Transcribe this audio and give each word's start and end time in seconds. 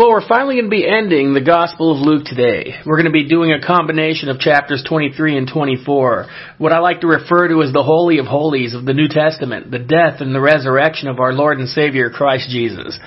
Well, 0.00 0.08
we're 0.08 0.26
finally 0.26 0.54
going 0.54 0.64
to 0.64 0.70
be 0.70 0.88
ending 0.88 1.34
the 1.34 1.42
Gospel 1.42 1.92
of 1.92 1.98
Luke 1.98 2.24
today. 2.24 2.76
We're 2.86 2.96
going 2.96 3.04
to 3.04 3.10
be 3.12 3.28
doing 3.28 3.52
a 3.52 3.60
combination 3.60 4.30
of 4.30 4.38
chapters 4.38 4.82
23 4.88 5.36
and 5.36 5.46
24, 5.46 6.26
what 6.56 6.72
I 6.72 6.78
like 6.78 7.02
to 7.02 7.06
refer 7.06 7.48
to 7.48 7.62
as 7.62 7.70
the 7.74 7.82
Holy 7.82 8.16
of 8.16 8.24
Holies 8.24 8.74
of 8.74 8.86
the 8.86 8.94
New 8.94 9.08
Testament, 9.08 9.70
the 9.70 9.78
death 9.78 10.22
and 10.22 10.34
the 10.34 10.40
resurrection 10.40 11.08
of 11.08 11.20
our 11.20 11.34
Lord 11.34 11.58
and 11.58 11.68
Savior 11.68 12.08
Christ 12.08 12.48
Jesus. 12.48 12.98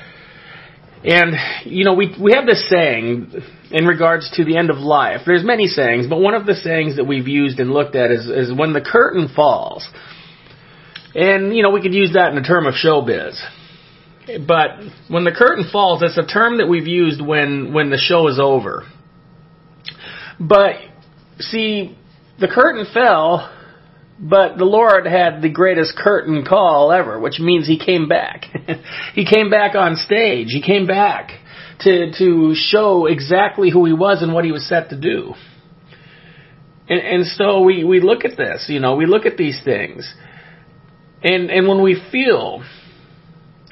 And, 1.04 1.34
you 1.66 1.84
know, 1.84 1.96
we, 1.96 2.16
we 2.22 2.34
have 2.34 2.46
this 2.46 2.64
saying 2.70 3.42
in 3.72 3.86
regards 3.88 4.30
to 4.36 4.46
the 4.46 4.56
end 4.56 4.70
of 4.70 4.78
life. 4.78 5.22
There's 5.26 5.44
many 5.44 5.66
sayings, 5.66 6.06
but 6.06 6.20
one 6.20 6.36
of 6.36 6.46
the 6.46 6.54
sayings 6.54 6.98
that 6.98 7.06
we've 7.06 7.28
used 7.28 7.60
and 7.60 7.72
looked 7.72 7.96
at 7.96 8.12
is, 8.12 8.28
is 8.28 8.56
when 8.56 8.74
the 8.74 8.82
curtain 8.82 9.30
falls. 9.36 9.90
And, 11.16 11.56
you 11.56 11.64
know, 11.64 11.72
we 11.72 11.82
could 11.82 11.96
use 11.96 12.14
that 12.14 12.30
in 12.30 12.36
the 12.36 12.48
term 12.48 12.68
of 12.68 12.76
showbiz. 12.76 13.44
But 14.26 14.70
when 15.10 15.24
the 15.24 15.32
curtain 15.32 15.66
falls, 15.72 16.02
that's 16.02 16.18
a 16.18 16.26
term 16.26 16.58
that 16.58 16.68
we've 16.68 16.88
used 16.88 17.22
when, 17.22 17.74
when 17.74 17.90
the 17.90 17.98
show 17.98 18.28
is 18.28 18.40
over. 18.40 18.84
But, 20.40 20.76
see, 21.40 21.98
the 22.40 22.48
curtain 22.48 22.86
fell, 22.94 23.52
but 24.20 24.58
the 24.58 24.66
Lord 24.66 25.06
had 25.06 25.42
the 25.42 25.50
greatest 25.50 25.98
curtain 25.98 26.46
call 26.46 26.92
ever, 26.92 27.20
which 27.20 27.40
means 27.40 27.68
He 27.68 27.78
came 27.78 28.08
back. 28.08 28.46
he 29.14 29.26
came 29.26 29.50
back 29.50 29.76
on 29.76 29.96
stage. 29.96 30.48
He 30.50 30.62
came 30.62 30.88
back 30.88 31.32
to, 31.82 32.12
to 32.18 32.54
show 32.56 33.06
exactly 33.06 33.70
who 33.70 33.86
He 33.86 33.94
was 33.94 34.22
and 34.22 34.34
what 34.34 34.46
He 34.46 34.52
was 34.52 34.68
set 34.68 34.90
to 34.90 35.00
do. 35.00 35.34
And, 36.88 37.00
and 37.00 37.26
so 37.26 37.62
we, 37.62 37.84
we 37.84 38.02
look 38.02 38.26
at 38.26 38.38
this, 38.38 38.66
you 38.68 38.80
know, 38.80 38.96
we 38.96 39.06
look 39.06 39.26
at 39.26 39.38
these 39.38 39.62
things. 39.64 40.12
And, 41.22 41.50
and 41.50 41.68
when 41.68 41.82
we 41.82 42.02
feel 42.12 42.64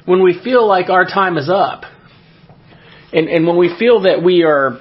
when 0.04 0.22
we 0.22 0.40
feel 0.42 0.66
like 0.66 0.88
our 0.90 1.04
time 1.04 1.36
is 1.36 1.48
up, 1.48 1.84
and, 3.12 3.28
and 3.28 3.46
when 3.46 3.58
we 3.58 3.74
feel 3.78 4.02
that 4.02 4.22
we 4.24 4.42
are 4.42 4.78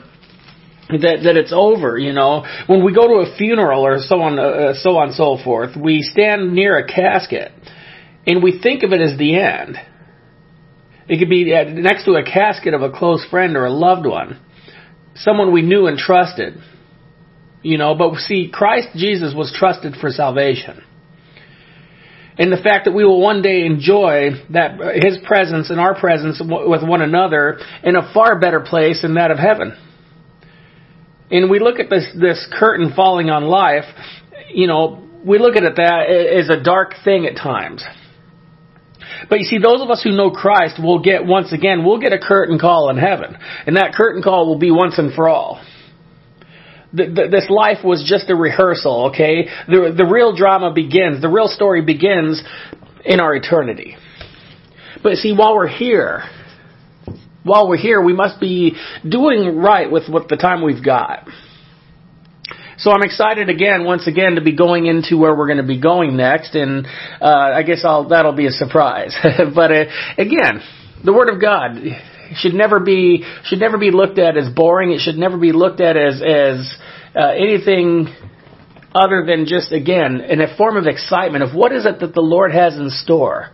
that 0.90 1.20
that 1.24 1.38
it's 1.38 1.54
over, 1.56 1.98
you 1.98 2.12
know, 2.12 2.46
when 2.68 2.84
we 2.84 2.94
go 2.94 3.08
to 3.08 3.30
a 3.30 3.38
funeral 3.38 3.86
or 3.86 4.00
so 4.00 4.22
on, 4.22 4.40
uh, 4.40 4.74
so 4.74 4.98
on 4.98 5.08
and 5.08 5.16
so 5.16 5.38
forth, 5.42 5.76
we 5.76 6.02
stand 6.02 6.54
near 6.54 6.78
a 6.78 6.88
casket 6.88 7.52
and 8.28 8.44
we 8.44 8.60
think 8.60 8.84
of 8.84 8.92
it 8.92 9.02
as 9.02 9.18
the 9.18 9.38
end. 9.38 9.78
It 11.08 11.20
could 11.20 11.30
be 11.30 11.46
next 11.82 12.06
to 12.06 12.14
a 12.14 12.24
casket 12.24 12.74
of 12.74 12.82
a 12.82 12.92
close 12.92 13.26
friend 13.30 13.56
or 13.56 13.66
a 13.66 13.72
loved 13.72 14.06
one, 14.06 14.40
someone 15.16 15.52
we 15.52 15.62
knew 15.62 15.88
and 15.88 15.98
trusted, 15.98 16.56
you 17.64 17.78
know. 17.78 17.96
But 17.96 18.16
see, 18.16 18.50
Christ 18.54 18.90
Jesus 18.96 19.34
was 19.36 19.54
trusted 19.58 19.96
for 20.00 20.10
salvation 20.10 20.84
and 22.42 22.52
the 22.52 22.58
fact 22.58 22.86
that 22.86 22.92
we 22.92 23.06
will 23.06 23.22
one 23.22 23.44
day 23.44 23.68
enjoy 23.68 24.32
that 24.50 24.80
His 25.00 25.20
presence 25.24 25.70
and 25.70 25.80
our 25.80 25.94
presence 25.94 26.42
with 26.42 26.82
one 26.82 27.04
another 27.04 27.60
in 27.84 27.96
a 27.96 28.12
far 28.16 28.40
better 28.40 28.62
place 28.62 29.04
than 29.04 29.14
that 29.14 29.30
of 29.30 29.38
heaven. 29.38 29.78
And 31.30 31.52
we 31.52 31.60
look 31.60 31.80
at 31.80 31.92
this 31.92 32.08
this 32.20 32.48
curtain 32.52 32.94
falling 32.96 33.30
on 33.30 33.44
life, 33.44 33.86
you 34.52 34.66
know, 34.66 35.08
we 35.24 35.38
look 35.38 35.56
at 35.56 35.62
it 35.62 35.76
that 35.76 36.10
as 36.10 36.50
a 36.50 36.64
dark 36.64 36.96
thing 37.06 37.28
at 37.28 37.38
times. 37.38 37.84
But 39.30 39.38
you 39.38 39.46
see, 39.46 39.60
those 39.60 39.84
of 39.84 39.92
us 39.92 40.02
who 40.02 40.12
know 40.12 40.32
Christ 40.32 40.82
will 40.82 40.98
get, 40.98 41.24
once 41.24 41.54
again, 41.54 41.86
we'll 41.86 42.00
get 42.00 42.12
a 42.12 42.18
curtain 42.18 42.58
call 42.58 42.90
in 42.90 42.98
heaven. 42.98 43.38
And 43.68 43.78
that 43.78 43.94
curtain 43.94 44.24
call 44.24 44.48
will 44.48 44.58
be 44.58 44.72
once 44.72 44.98
and 44.98 45.14
for 45.14 45.30
all 45.30 45.62
the, 46.94 47.28
this 47.32 47.50
life 47.50 47.84
was 47.84 48.04
just 48.06 48.30
a 48.30 48.36
rehearsal, 48.36 49.12
okay? 49.12 49.48
The, 49.68 49.94
the 49.96 50.06
real 50.06 50.36
drama 50.36 50.74
begins, 50.74 51.22
the 51.22 51.30
real 51.30 51.48
story 51.48 51.82
begins 51.82 52.42
in 53.06 53.20
our 53.20 53.36
eternity. 53.36 53.96
But 55.02 55.18
see, 55.18 55.34
while 55.34 55.56
we're 55.56 55.68
here, 55.68 56.24
while 57.44 57.68
we're 57.68 57.78
here, 57.78 58.02
we 58.02 58.14
must 58.14 58.40
be 58.40 58.76
doing 59.08 59.58
right 59.58 59.92
with 59.92 60.08
what 60.08 60.28
the 60.28 60.38
time 60.38 60.64
we've 60.64 60.84
got. 60.84 61.28
So 62.78 62.92
I'm 62.92 63.04
excited 63.04 63.50
again, 63.50 63.84
once 63.84 64.08
again, 64.08 64.36
to 64.36 64.42
be 64.42 64.56
going 64.56 64.88
into 64.88 65.18
where 65.18 65.36
we're 65.36 65.48
going 65.48 65.62
to 65.62 65.68
be 65.68 65.80
going 65.80 66.18
next, 66.18 66.56
and 66.56 66.88
uh, 67.22 67.52
I 67.56 67.64
guess 67.64 67.84
I'll, 67.86 68.10
that'll 68.10 68.34
be 68.34 68.48
a 68.48 68.52
surprise. 68.52 69.16
but 69.56 69.72
uh, 69.72 69.86
again, 70.18 70.62
the 71.04 71.14
Word 71.14 71.30
of 71.30 71.40
God 71.40 71.78
should 72.36 72.54
never 72.54 72.80
be 72.80 73.24
should 73.44 73.60
never 73.60 73.78
be 73.78 73.92
looked 73.92 74.20
at 74.20 74.38
as 74.38 74.50
boring. 74.54 74.92
It 74.92 75.00
should 75.00 75.18
never 75.18 75.38
be 75.38 75.52
looked 75.52 75.82
at 75.82 75.98
as 75.98 76.22
as 76.22 76.78
uh, 77.16 77.30
anything 77.30 78.08
other 78.94 79.24
than 79.26 79.46
just 79.46 79.72
again 79.72 80.22
in 80.22 80.42
a 80.42 80.56
form 80.58 80.78
of 80.78 80.86
excitement 80.86 81.44
of 81.44 81.56
what 81.56 81.72
is 81.72 81.86
it 81.86 82.00
that 82.00 82.14
the 82.14 82.22
Lord 82.22 82.52
has 82.52 82.76
in 82.76 82.90
store. 82.90 83.52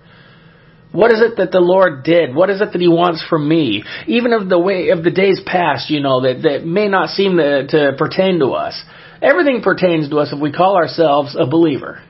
What 0.91 1.11
is 1.11 1.21
it 1.21 1.37
that 1.37 1.51
the 1.51 1.59
Lord 1.59 2.03
did? 2.03 2.33
What 2.33 2.49
is 2.49 2.61
it 2.61 2.71
that 2.71 2.81
He 2.81 2.87
wants 2.87 3.23
from 3.29 3.47
me? 3.47 3.83
Even 4.07 4.33
of 4.33 4.49
the 4.49 4.57
way 4.57 4.89
of 4.89 5.03
the 5.03 5.11
days 5.11 5.41
past, 5.45 5.89
you 5.89 5.99
know, 5.99 6.21
that, 6.21 6.41
that 6.43 6.65
may 6.65 6.87
not 6.87 7.09
seem 7.09 7.37
to, 7.37 7.67
to 7.67 7.91
pertain 7.97 8.39
to 8.39 8.51
us. 8.51 8.81
Everything 9.21 9.61
pertains 9.61 10.09
to 10.09 10.17
us 10.17 10.31
if 10.31 10.39
we 10.39 10.51
call 10.51 10.77
ourselves 10.77 11.35
a 11.37 11.45
believer. 11.45 12.01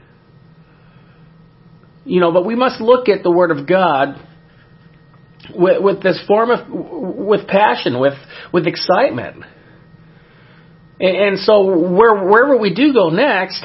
You 2.05 2.21
know, 2.21 2.31
but 2.31 2.45
we 2.45 2.55
must 2.55 2.79
look 2.79 3.09
at 3.09 3.23
the 3.23 3.31
Word 3.31 3.51
of 3.51 3.67
God 3.67 4.25
with, 5.53 5.81
with 5.81 6.03
this 6.03 6.21
form 6.27 6.51
of, 6.51 6.67
with 6.69 7.47
passion, 7.47 7.99
with, 7.99 8.17
with 8.53 8.67
excitement. 8.67 9.43
And, 10.99 11.15
and 11.17 11.39
so 11.39 11.89
where, 11.89 12.25
wherever 12.25 12.57
we 12.57 12.73
do 12.73 12.93
go 12.93 13.09
next, 13.09 13.63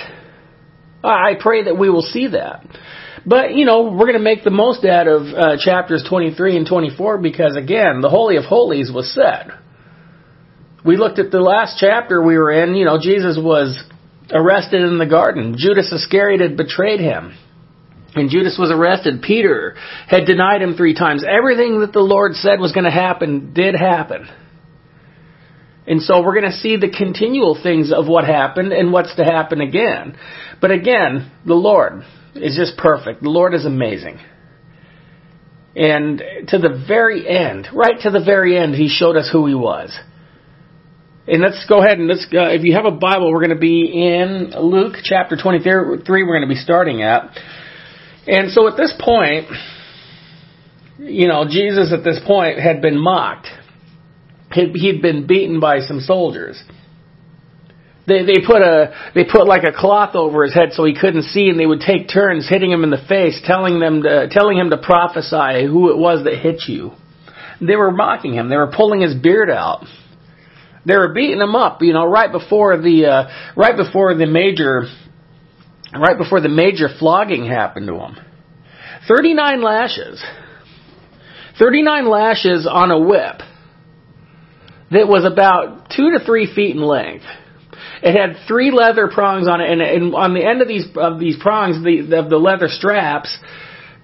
I 1.04 1.32
pray 1.40 1.64
that 1.64 1.78
we 1.78 1.90
will 1.90 2.02
see 2.02 2.28
that. 2.28 2.64
But, 3.24 3.54
you 3.54 3.64
know, 3.64 3.84
we're 3.84 4.06
going 4.06 4.14
to 4.14 4.18
make 4.18 4.42
the 4.42 4.50
most 4.50 4.84
out 4.84 5.06
of 5.06 5.22
uh, 5.22 5.56
chapters 5.58 6.04
23 6.08 6.56
and 6.56 6.66
24 6.66 7.18
because, 7.18 7.56
again, 7.56 8.00
the 8.00 8.08
Holy 8.08 8.36
of 8.36 8.44
Holies 8.44 8.90
was 8.92 9.12
said. 9.14 9.52
We 10.84 10.96
looked 10.96 11.20
at 11.20 11.30
the 11.30 11.40
last 11.40 11.76
chapter 11.78 12.20
we 12.20 12.36
were 12.36 12.50
in, 12.50 12.74
you 12.74 12.84
know, 12.84 12.98
Jesus 13.00 13.38
was 13.40 13.80
arrested 14.32 14.82
in 14.82 14.98
the 14.98 15.06
garden. 15.06 15.54
Judas 15.56 15.92
Iscariot 15.92 16.40
had 16.40 16.56
betrayed 16.56 16.98
him. 16.98 17.36
And 18.14 18.28
Judas 18.28 18.58
was 18.58 18.70
arrested. 18.70 19.22
Peter 19.22 19.74
had 20.06 20.26
denied 20.26 20.60
him 20.60 20.74
three 20.74 20.94
times. 20.94 21.24
Everything 21.26 21.80
that 21.80 21.92
the 21.92 22.00
Lord 22.00 22.34
said 22.34 22.60
was 22.60 22.72
going 22.72 22.84
to 22.84 22.90
happen 22.90 23.54
did 23.54 23.74
happen. 23.74 24.28
And 25.86 26.00
so 26.02 26.22
we're 26.22 26.38
going 26.38 26.50
to 26.50 26.58
see 26.58 26.76
the 26.76 26.90
continual 26.90 27.58
things 27.60 27.92
of 27.92 28.06
what 28.06 28.24
happened 28.24 28.72
and 28.72 28.92
what's 28.92 29.14
to 29.16 29.24
happen 29.24 29.60
again. 29.60 30.16
But 30.60 30.70
again, 30.70 31.32
the 31.44 31.54
Lord 31.54 32.02
is 32.34 32.56
just 32.56 32.76
perfect. 32.76 33.22
The 33.22 33.30
Lord 33.30 33.54
is 33.54 33.64
amazing. 33.64 34.18
And 35.74 36.22
to 36.48 36.58
the 36.58 36.84
very 36.86 37.26
end, 37.26 37.68
right 37.72 37.98
to 38.02 38.10
the 38.10 38.22
very 38.22 38.58
end, 38.58 38.74
He 38.74 38.88
showed 38.88 39.16
us 39.16 39.28
who 39.32 39.46
He 39.46 39.54
was. 39.54 39.98
And 41.26 41.40
let's 41.40 41.64
go 41.68 41.82
ahead 41.82 41.98
and 41.98 42.08
let's, 42.08 42.26
uh, 42.32 42.50
if 42.50 42.62
you 42.62 42.74
have 42.74 42.84
a 42.84 42.90
Bible, 42.90 43.32
we're 43.32 43.46
going 43.46 43.50
to 43.50 43.56
be 43.56 43.86
in 43.86 44.52
Luke 44.60 44.96
chapter 45.02 45.36
23, 45.36 45.64
we're 45.64 46.26
going 46.26 46.42
to 46.42 46.48
be 46.48 46.56
starting 46.56 47.02
at. 47.02 47.38
And 48.26 48.50
so 48.50 48.68
at 48.68 48.76
this 48.76 48.94
point, 48.98 49.48
you 50.98 51.26
know, 51.26 51.44
Jesus 51.48 51.92
at 51.92 52.04
this 52.04 52.20
point 52.24 52.58
had 52.58 52.80
been 52.80 52.98
mocked. 52.98 53.48
He'd 54.52 55.02
been 55.02 55.26
beaten 55.26 55.60
by 55.60 55.80
some 55.80 56.00
soldiers. 56.00 56.62
They 58.06 58.24
they 58.24 58.44
put 58.44 58.62
a 58.62 59.10
they 59.14 59.24
put 59.24 59.46
like 59.46 59.62
a 59.62 59.72
cloth 59.72 60.14
over 60.14 60.44
his 60.44 60.54
head 60.54 60.72
so 60.72 60.84
he 60.84 60.94
couldn't 60.94 61.22
see, 61.22 61.48
and 61.48 61.58
they 61.58 61.66
would 61.66 61.80
take 61.80 62.08
turns 62.08 62.48
hitting 62.48 62.70
him 62.70 62.84
in 62.84 62.90
the 62.90 63.02
face, 63.08 63.40
telling 63.44 63.78
them 63.78 64.02
to, 64.02 64.28
telling 64.30 64.58
him 64.58 64.70
to 64.70 64.76
prophesy 64.76 65.66
who 65.66 65.90
it 65.90 65.96
was 65.96 66.24
that 66.24 66.34
hit 66.38 66.62
you. 66.66 66.92
They 67.60 67.76
were 67.76 67.92
mocking 67.92 68.34
him. 68.34 68.48
They 68.48 68.56
were 68.56 68.72
pulling 68.74 69.00
his 69.00 69.14
beard 69.14 69.50
out. 69.50 69.84
They 70.84 70.96
were 70.96 71.14
beating 71.14 71.40
him 71.40 71.54
up, 71.54 71.80
you 71.80 71.92
know, 71.92 72.04
right 72.04 72.30
before 72.30 72.76
the 72.76 73.06
uh, 73.06 73.52
right 73.56 73.76
before 73.76 74.14
the 74.16 74.26
major 74.26 74.88
right 76.00 76.16
before 76.16 76.40
the 76.40 76.48
major 76.48 76.88
flogging 76.98 77.46
happened 77.46 77.86
to 77.88 77.94
him. 77.94 78.16
39 79.08 79.62
lashes. 79.62 80.22
39 81.58 82.08
lashes 82.08 82.66
on 82.70 82.90
a 82.90 82.98
whip 82.98 83.40
that 84.90 85.08
was 85.08 85.24
about 85.24 85.90
two 85.90 86.12
to 86.12 86.24
three 86.24 86.52
feet 86.52 86.76
in 86.76 86.82
length. 86.82 87.24
It 88.02 88.18
had 88.18 88.46
three 88.48 88.70
leather 88.70 89.08
prongs 89.08 89.48
on 89.48 89.60
it, 89.60 89.70
and, 89.70 89.80
and 89.80 90.14
on 90.14 90.34
the 90.34 90.44
end 90.44 90.60
of 90.60 90.68
these 90.68 90.86
of 90.96 91.20
these 91.20 91.36
prongs, 91.40 91.82
the 91.84 92.18
of 92.18 92.30
the 92.30 92.36
leather 92.36 92.68
straps, 92.68 93.36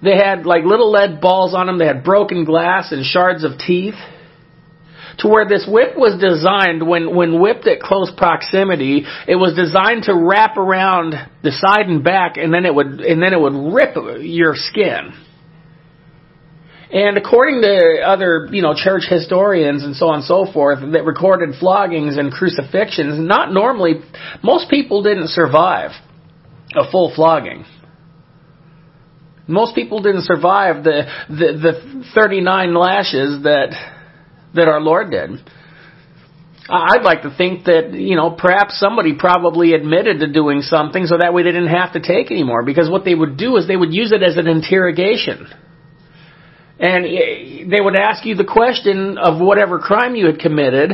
they 0.01 0.15
had 0.15 0.45
like 0.45 0.63
little 0.63 0.91
lead 0.91 1.19
balls 1.21 1.53
on 1.53 1.67
them. 1.67 1.77
They 1.77 1.85
had 1.85 2.03
broken 2.03 2.45
glass 2.45 2.91
and 2.91 3.05
shards 3.05 3.43
of 3.43 3.57
teeth 3.57 3.95
to 5.19 5.27
where 5.27 5.47
this 5.47 5.67
whip 5.67 5.95
was 5.95 6.19
designed 6.19 6.87
when 6.87 7.15
when 7.15 7.39
whipped 7.39 7.67
at 7.67 7.79
close 7.79 8.11
proximity 8.15 9.05
it 9.27 9.35
was 9.35 9.55
designed 9.55 10.03
to 10.03 10.15
wrap 10.15 10.57
around 10.57 11.13
the 11.43 11.51
side 11.51 11.87
and 11.87 12.03
back 12.03 12.37
and 12.37 12.53
then 12.53 12.65
it 12.65 12.73
would 12.73 13.01
and 13.01 13.21
then 13.21 13.33
it 13.33 13.39
would 13.39 13.73
rip 13.73 13.95
your 14.21 14.55
skin 14.55 15.13
and 16.91 17.17
according 17.17 17.61
to 17.61 18.01
other, 18.03 18.47
you 18.51 18.63
know, 18.63 18.73
church 18.73 19.03
historians 19.07 19.83
and 19.83 19.95
so 19.95 20.07
on 20.07 20.15
and 20.15 20.23
so 20.23 20.51
forth 20.51 20.79
that 20.93 21.05
recorded 21.05 21.55
floggings 21.59 22.17
and 22.17 22.31
crucifixions, 22.31 23.19
not 23.19 23.53
normally, 23.53 24.01
most 24.41 24.71
people 24.71 25.03
didn't 25.03 25.29
survive 25.29 25.91
a 26.75 26.89
full 26.89 27.13
flogging. 27.15 27.63
Most 29.47 29.75
people 29.75 30.01
didn't 30.01 30.23
survive 30.23 30.83
the, 30.83 31.03
the, 31.29 31.35
the 31.61 32.05
39 32.15 32.73
lashes 32.73 33.43
that 33.43 33.98
that 34.55 34.67
our 34.67 34.81
Lord 34.81 35.11
did. 35.11 35.39
I'd 36.71 37.01
like 37.01 37.23
to 37.23 37.33
think 37.35 37.65
that, 37.65 37.93
you 37.93 38.15
know, 38.15 38.29
perhaps 38.29 38.79
somebody 38.79 39.15
probably 39.17 39.73
admitted 39.73 40.19
to 40.19 40.31
doing 40.31 40.61
something 40.61 41.07
so 41.07 41.17
that 41.17 41.33
way 41.33 41.41
they 41.41 41.51
didn't 41.51 41.73
have 41.73 41.93
to 41.93 41.99
take 41.99 42.29
anymore. 42.29 42.63
Because 42.63 42.89
what 42.89 43.05
they 43.05 43.15
would 43.15 43.37
do 43.37 43.57
is 43.57 43.67
they 43.67 43.75
would 43.75 43.93
use 43.93 44.11
it 44.11 44.21
as 44.21 44.37
an 44.37 44.47
interrogation. 44.47 45.47
And 46.79 47.05
eh, 47.05 47.65
they 47.67 47.81
would 47.81 47.97
ask 47.97 48.23
you 48.25 48.35
the 48.35 48.45
question 48.45 49.17
of 49.17 49.41
whatever 49.41 49.79
crime 49.79 50.15
you 50.15 50.27
had 50.27 50.39
committed, 50.39 50.91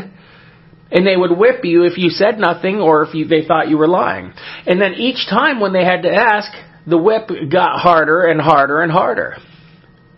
and 0.92 1.06
they 1.06 1.18
would 1.18 1.38
whip 1.38 1.66
you 1.66 1.84
if 1.84 1.98
you 1.98 2.10
said 2.10 2.40
nothing 2.40 2.78
or 2.78 3.04
if 3.04 3.14
you, 3.14 3.28
they 3.28 3.46
thought 3.46 3.68
you 3.68 3.78
were 3.78 3.88
lying. 3.88 4.32
And 4.66 4.80
then 4.80 4.94
each 4.94 5.28
time 5.30 5.60
when 5.60 5.74
they 5.74 5.84
had 5.84 6.04
to 6.04 6.10
ask, 6.10 6.52
the 6.88 6.98
whip 6.98 7.30
got 7.52 7.80
harder 7.80 8.26
and 8.26 8.40
harder 8.40 8.82
and 8.82 8.92
harder. 8.92 9.38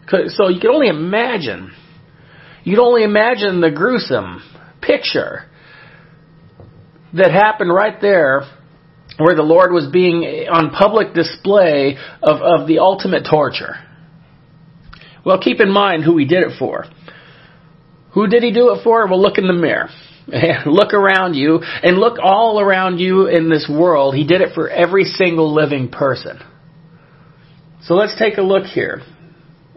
So 0.09 0.49
you 0.49 0.59
can 0.59 0.69
only 0.69 0.87
imagine. 0.87 1.71
You 2.67 2.73
can 2.73 2.83
only 2.83 3.03
imagine 3.03 3.61
the 3.61 3.71
gruesome 3.71 4.43
picture 4.81 5.45
that 7.13 7.31
happened 7.31 7.73
right 7.73 8.01
there 8.01 8.41
where 9.17 9.37
the 9.37 9.41
Lord 9.41 9.71
was 9.71 9.87
being 9.89 10.25
eh, 10.25 10.51
on 10.51 10.71
public 10.71 11.13
display 11.13 11.95
of, 12.21 12.41
of 12.41 12.67
the 12.67 12.79
ultimate 12.79 13.25
torture. 13.25 13.75
Well, 15.25 15.39
keep 15.39 15.61
in 15.61 15.71
mind 15.71 16.03
who 16.03 16.17
he 16.17 16.25
did 16.25 16.43
it 16.43 16.59
for. 16.59 16.83
Who 18.11 18.27
did 18.27 18.43
he 18.43 18.51
do 18.51 18.73
it 18.73 18.83
for? 18.83 19.07
Well, 19.07 19.21
look 19.21 19.37
in 19.37 19.47
the 19.47 19.53
mirror. 19.53 19.87
look 20.65 20.93
around 20.93 21.35
you 21.35 21.61
and 21.61 21.97
look 21.97 22.19
all 22.21 22.59
around 22.59 22.99
you 22.99 23.27
in 23.27 23.49
this 23.49 23.71
world. 23.73 24.13
He 24.13 24.27
did 24.27 24.41
it 24.41 24.53
for 24.53 24.69
every 24.69 25.05
single 25.05 25.53
living 25.55 25.87
person. 25.87 26.37
So 27.83 27.93
let's 27.93 28.19
take 28.19 28.37
a 28.37 28.41
look 28.41 28.65
here 28.65 29.03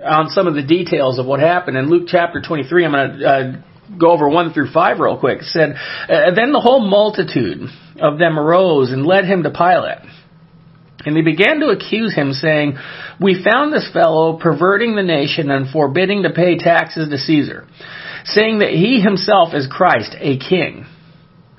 on 0.05 0.29
some 0.31 0.47
of 0.47 0.55
the 0.55 0.63
details 0.63 1.19
of 1.19 1.27
what 1.27 1.41
happened 1.41 1.77
in 1.77 1.89
Luke 1.89 2.05
chapter 2.07 2.41
23. 2.41 2.85
I'm 2.85 2.93
going 2.93 3.19
to 3.19 3.27
uh, 3.27 3.99
go 3.99 4.11
over 4.13 4.29
1 4.29 4.53
through 4.53 4.71
5 4.73 4.99
real 4.99 5.19
quick. 5.19 5.43
Said, 5.43 5.75
uh, 6.09 6.35
Then 6.35 6.53
the 6.53 6.61
whole 6.61 6.81
multitude 6.81 7.69
of 8.01 8.19
them 8.19 8.39
arose 8.39 8.91
and 8.91 9.07
led 9.07 9.25
him 9.25 9.43
to 9.43 9.51
Pilate. 9.51 9.99
And 11.05 11.17
they 11.17 11.23
began 11.23 11.61
to 11.61 11.69
accuse 11.69 12.15
him, 12.15 12.33
saying, 12.33 12.77
We 13.21 13.43
found 13.43 13.73
this 13.73 13.89
fellow 13.93 14.39
perverting 14.39 14.97
the 14.97 15.03
nation 15.03 15.51
and 15.51 15.71
forbidding 15.71 16.25
to 16.25 16.31
pay 16.31 16.59
taxes 16.59 17.09
to 17.09 17.17
Caesar, 17.17 17.67
saying 18.25 18.59
that 18.59 18.71
he 18.71 19.01
himself 19.01 19.55
is 19.55 19.67
Christ, 19.71 20.15
a 20.19 20.39
king. 20.39 20.85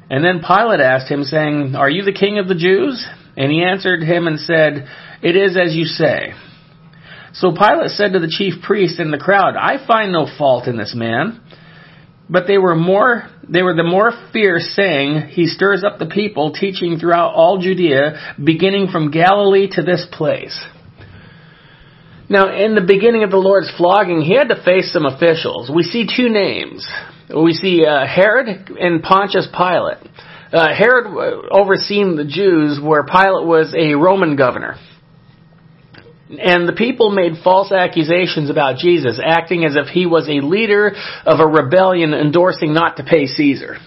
And 0.10 0.24
then 0.24 0.44
Pilate 0.46 0.80
asked 0.80 1.10
him, 1.10 1.24
saying, 1.24 1.74
Are 1.76 1.90
you 1.90 2.04
the 2.04 2.14
king 2.14 2.38
of 2.38 2.48
the 2.48 2.56
Jews? 2.56 3.04
And 3.36 3.52
he 3.52 3.64
answered 3.64 4.04
him 4.04 4.28
and 4.28 4.40
said, 4.40 4.88
It 5.24 5.36
is 5.36 5.58
as 5.58 5.74
you 5.74 5.86
say. 5.86 6.34
So 7.34 7.52
Pilate 7.52 7.92
said 7.92 8.14
to 8.14 8.20
the 8.20 8.28
chief 8.30 8.62
priests 8.62 9.00
and 9.00 9.14
the 9.14 9.18
crowd, 9.18 9.56
I 9.56 9.86
find 9.86 10.12
no 10.12 10.28
fault 10.38 10.68
in 10.68 10.78
this 10.78 10.94
man. 10.96 11.42
But 12.30 12.48
they 12.48 12.58
were 12.58 12.76
more, 12.76 13.30
they 13.48 13.62
were 13.62 13.74
the 13.74 13.84
more 13.84 14.14
fierce, 14.32 14.74
saying, 14.74 15.30
He 15.32 15.48
stirs 15.48 15.84
up 15.84 16.00
the 16.00 16.06
people, 16.06 16.54
teaching 16.54 16.98
throughout 16.98 17.34
all 17.34 17.58
Judea, 17.58 18.36
beginning 18.42 18.88
from 18.88 19.12
Galilee 19.12 19.68
to 19.74 19.82
this 19.82 20.08
place. 20.10 20.58
Now, 22.30 22.56
in 22.58 22.76
the 22.76 22.86
beginning 22.88 23.26
of 23.26 23.32
the 23.32 23.38
Lord's 23.38 23.70
flogging, 23.76 24.22
he 24.22 24.34
had 24.38 24.48
to 24.48 24.64
face 24.64 24.94
some 24.94 25.06
officials. 25.06 25.70
We 25.70 25.84
see 25.84 26.08
two 26.08 26.30
names. 26.30 26.90
We 27.36 27.52
see 27.52 27.86
uh, 27.86 28.08
Herod 28.08 28.48
and 28.80 29.04
Pontius 29.04 29.50
Pilate. 29.52 29.98
Uh, 30.54 30.74
Herod 30.74 31.08
overseen 31.52 32.16
the 32.16 32.24
Jews, 32.24 32.80
where 32.82 33.04
Pilate 33.04 33.46
was 33.46 33.76
a 33.78 33.96
Roman 33.96 34.38
governor. 34.38 34.78
And 36.40 36.68
the 36.68 36.74
people 36.74 37.12
made 37.12 37.44
false 37.44 37.72
accusations 37.72 38.50
about 38.50 38.78
Jesus, 38.78 39.20
acting 39.24 39.66
as 39.66 39.76
if 39.76 39.88
he 39.88 40.06
was 40.06 40.28
a 40.30 40.46
leader 40.46 40.96
of 41.26 41.40
a 41.40 41.48
rebellion 41.48 42.14
endorsing 42.14 42.74
not 42.74 42.98
to 42.98 43.04
pay 43.04 43.26
Caesar. 43.26 43.78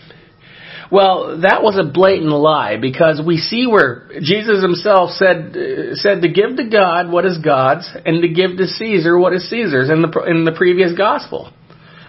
Well, 0.91 1.41
that 1.41 1.63
was 1.63 1.77
a 1.79 1.91
blatant 1.91 2.31
lie 2.31 2.77
because 2.77 3.21
we 3.25 3.39
see 3.39 3.67
where 3.67 4.09
Jesus 4.21 4.63
himself 4.63 5.11
said 5.11 5.57
uh, 5.57 5.95
said 5.95 6.23
to 6.23 6.29
give 6.29 6.57
to 6.57 6.69
God 6.69 7.11
what 7.11 7.25
is 7.25 7.39
God's 7.39 7.89
and 8.05 8.23
to 8.23 8.29
give 8.29 8.59
to 8.59 8.67
Caesar 8.67 9.19
what 9.19 9.33
is 9.33 9.49
Caesar's 9.49 9.91
in 9.91 10.03
the 10.03 10.25
in 10.29 10.45
the 10.45 10.53
previous 10.53 10.93
gospel 10.97 11.53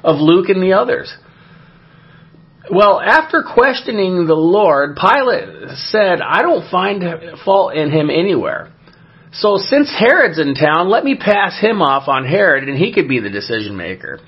of 0.04 0.20
Luke 0.20 0.50
and 0.50 0.62
the 0.62 0.74
others. 0.74 1.12
Well, 2.70 3.00
after 3.00 3.44
questioning 3.44 4.28
the 4.28 4.36
Lord, 4.36 4.98
Pilate 4.98 5.78
said, 5.90 6.22
"I 6.22 6.42
don't 6.42 6.70
find 6.70 7.04
fault 7.44 7.74
in 7.74 7.92
him 7.92 8.10
anywhere." 8.10 8.70
So 9.34 9.58
since 9.58 9.92
Herod's 9.92 10.40
in 10.40 10.56
town, 10.56 10.90
let 10.90 11.04
me 11.04 11.16
pass 11.16 11.60
him 11.60 11.82
off 11.82 12.08
on 12.08 12.26
Herod 12.26 12.68
and 12.68 12.78
he 12.78 12.94
could 12.94 13.08
be 13.08 13.20
the 13.20 13.30
decision 13.30 13.76
maker. 13.76 14.20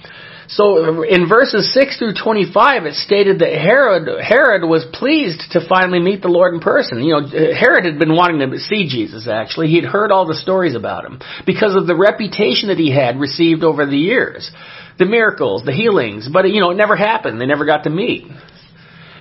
So 0.49 1.03
in 1.03 1.27
verses 1.27 1.73
6 1.73 1.99
through 1.99 2.13
25, 2.13 2.85
it 2.85 2.93
stated 2.95 3.39
that 3.39 3.51
Herod, 3.51 4.07
Herod 4.23 4.63
was 4.63 4.85
pleased 4.93 5.43
to 5.51 5.67
finally 5.67 5.99
meet 5.99 6.21
the 6.21 6.29
Lord 6.29 6.53
in 6.53 6.61
person. 6.61 7.03
You 7.03 7.19
know, 7.19 7.27
Herod 7.27 7.85
had 7.85 7.99
been 7.99 8.15
wanting 8.15 8.39
to 8.39 8.57
see 8.59 8.87
Jesus 8.87 9.27
actually. 9.27 9.67
He'd 9.67 9.83
heard 9.83 10.11
all 10.11 10.25
the 10.25 10.35
stories 10.35 10.75
about 10.75 11.05
him 11.05 11.19
because 11.45 11.75
of 11.75 11.85
the 11.85 11.95
reputation 11.95 12.69
that 12.69 12.77
he 12.77 12.91
had 12.93 13.19
received 13.19 13.63
over 13.63 13.85
the 13.85 13.97
years. 13.97 14.49
The 14.97 15.05
miracles, 15.05 15.63
the 15.63 15.73
healings, 15.73 16.27
but 16.31 16.49
you 16.49 16.59
know, 16.59 16.71
it 16.71 16.77
never 16.77 16.95
happened. 16.95 17.39
They 17.39 17.45
never 17.45 17.65
got 17.65 17.83
to 17.83 17.89
meet. 17.89 18.25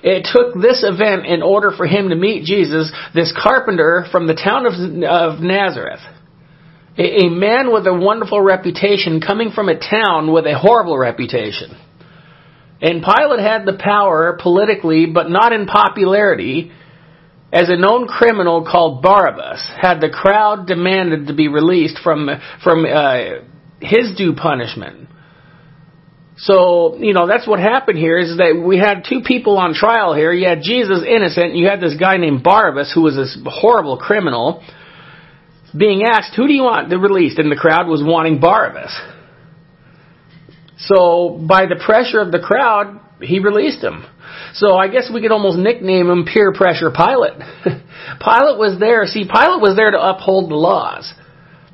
It 0.03 0.27
took 0.31 0.53
this 0.53 0.83
event 0.83 1.25
in 1.25 1.41
order 1.41 1.71
for 1.71 1.87
him 1.87 2.09
to 2.09 2.15
meet 2.15 2.45
Jesus, 2.45 2.91
this 3.13 3.33
carpenter 3.41 4.05
from 4.11 4.27
the 4.27 4.35
town 4.35 4.65
of, 4.65 4.73
of 4.73 5.41
Nazareth. 5.41 6.01
A, 6.97 7.25
a 7.25 7.29
man 7.29 7.71
with 7.71 7.87
a 7.87 7.93
wonderful 7.93 8.41
reputation 8.41 9.21
coming 9.21 9.51
from 9.51 9.69
a 9.69 9.79
town 9.79 10.31
with 10.31 10.45
a 10.45 10.57
horrible 10.57 10.97
reputation. 10.97 11.75
And 12.81 13.03
Pilate 13.03 13.39
had 13.39 13.65
the 13.65 13.79
power 13.79 14.37
politically, 14.39 15.07
but 15.07 15.29
not 15.29 15.51
in 15.51 15.65
popularity, 15.65 16.71
as 17.51 17.69
a 17.69 17.77
known 17.77 18.07
criminal 18.07 18.67
called 18.69 19.01
Barabbas 19.01 19.65
had 19.81 19.99
the 19.99 20.09
crowd 20.09 20.67
demanded 20.67 21.27
to 21.27 21.33
be 21.33 21.47
released 21.47 21.97
from 22.03 22.29
from 22.63 22.85
uh, 22.85 23.41
his 23.79 24.15
due 24.17 24.33
punishment. 24.33 25.07
So, 26.37 26.97
you 26.97 27.13
know, 27.13 27.27
that's 27.27 27.47
what 27.47 27.59
happened 27.59 27.97
here 27.97 28.19
is 28.19 28.37
that 28.37 28.61
we 28.63 28.77
had 28.77 29.03
two 29.09 29.21
people 29.25 29.57
on 29.57 29.73
trial 29.73 30.13
here. 30.13 30.31
You 30.31 30.47
had 30.47 30.61
Jesus 30.61 31.03
innocent, 31.07 31.51
and 31.51 31.57
you 31.57 31.67
had 31.67 31.81
this 31.81 31.95
guy 31.95 32.17
named 32.17 32.43
Barabbas 32.43 32.91
who 32.93 33.01
was 33.01 33.15
this 33.15 33.37
horrible 33.45 33.97
criminal 33.97 34.63
being 35.75 36.03
asked, 36.03 36.35
who 36.35 36.47
do 36.47 36.53
you 36.53 36.63
want 36.63 36.89
to 36.89 36.97
release? 36.97 37.37
And 37.37 37.51
the 37.51 37.55
crowd 37.55 37.87
was 37.87 38.01
wanting 38.03 38.39
Barabbas. 38.39 38.95
So, 40.77 41.43
by 41.47 41.65
the 41.65 41.81
pressure 41.83 42.19
of 42.19 42.31
the 42.31 42.39
crowd, 42.39 42.99
he 43.19 43.39
released 43.39 43.83
him. 43.83 44.05
So 44.53 44.75
I 44.75 44.87
guess 44.87 45.09
we 45.13 45.21
could 45.21 45.31
almost 45.31 45.57
nickname 45.57 46.09
him 46.09 46.25
peer 46.25 46.53
pressure 46.53 46.91
Pilate. 46.91 47.39
Pilate 48.19 48.57
was 48.57 48.77
there, 48.79 49.05
see, 49.05 49.23
Pilate 49.23 49.61
was 49.61 49.75
there 49.75 49.91
to 49.91 49.99
uphold 49.99 50.51
the 50.51 50.55
laws. 50.55 51.11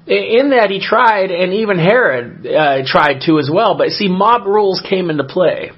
In 0.06 0.50
that 0.50 0.70
he 0.70 0.82
tried, 0.82 1.32
and 1.32 1.54
even 1.54 1.80
Herod 1.80 2.46
uh, 2.46 2.84
tried 2.86 3.22
to 3.26 3.40
as 3.40 3.50
well. 3.52 3.78
But 3.78 3.90
see, 3.90 4.10
mob 4.10 4.46
rules 4.46 4.82
came 4.88 5.10
into 5.10 5.24
play. 5.24 5.72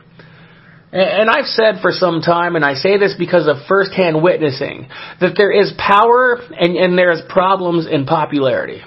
And 0.91 1.29
I've 1.29 1.45
said 1.45 1.81
for 1.81 1.91
some 1.91 2.21
time, 2.21 2.55
and 2.55 2.63
I 2.63 2.75
say 2.75 2.97
this 2.97 3.15
because 3.19 3.47
of 3.47 3.57
firsthand 3.67 4.23
witnessing, 4.23 4.87
that 5.19 5.33
there 5.35 5.51
is 5.51 5.73
power 5.77 6.39
and, 6.57 6.77
and 6.77 6.97
there 6.97 7.11
is 7.11 7.21
problems 7.27 7.85
in 7.85 8.05
popularity. 8.05 8.81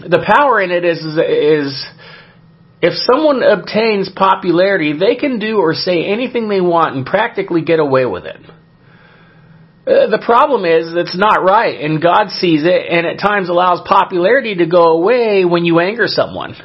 The 0.00 0.24
power 0.26 0.60
in 0.60 0.72
it 0.72 0.84
is, 0.84 0.98
is 0.98 1.86
if 2.82 2.94
someone 3.10 3.42
obtains 3.42 4.10
popularity, 4.14 4.98
they 4.98 5.14
can 5.14 5.38
do 5.38 5.58
or 5.58 5.74
say 5.74 6.04
anything 6.04 6.48
they 6.48 6.60
want 6.60 6.96
and 6.96 7.06
practically 7.06 7.62
get 7.62 7.78
away 7.78 8.04
with 8.04 8.26
it. 8.26 8.40
Uh, 9.86 10.08
the 10.08 10.18
problem 10.18 10.64
is 10.64 10.92
it's 10.96 11.16
not 11.16 11.44
right, 11.44 11.80
and 11.80 12.02
God 12.02 12.30
sees 12.30 12.64
it, 12.64 12.86
and 12.90 13.06
at 13.06 13.20
times 13.20 13.48
allows 13.48 13.80
popularity 13.86 14.56
to 14.56 14.66
go 14.66 14.98
away 14.98 15.44
when 15.44 15.64
you 15.64 15.78
anger 15.78 16.08
someone. 16.08 16.56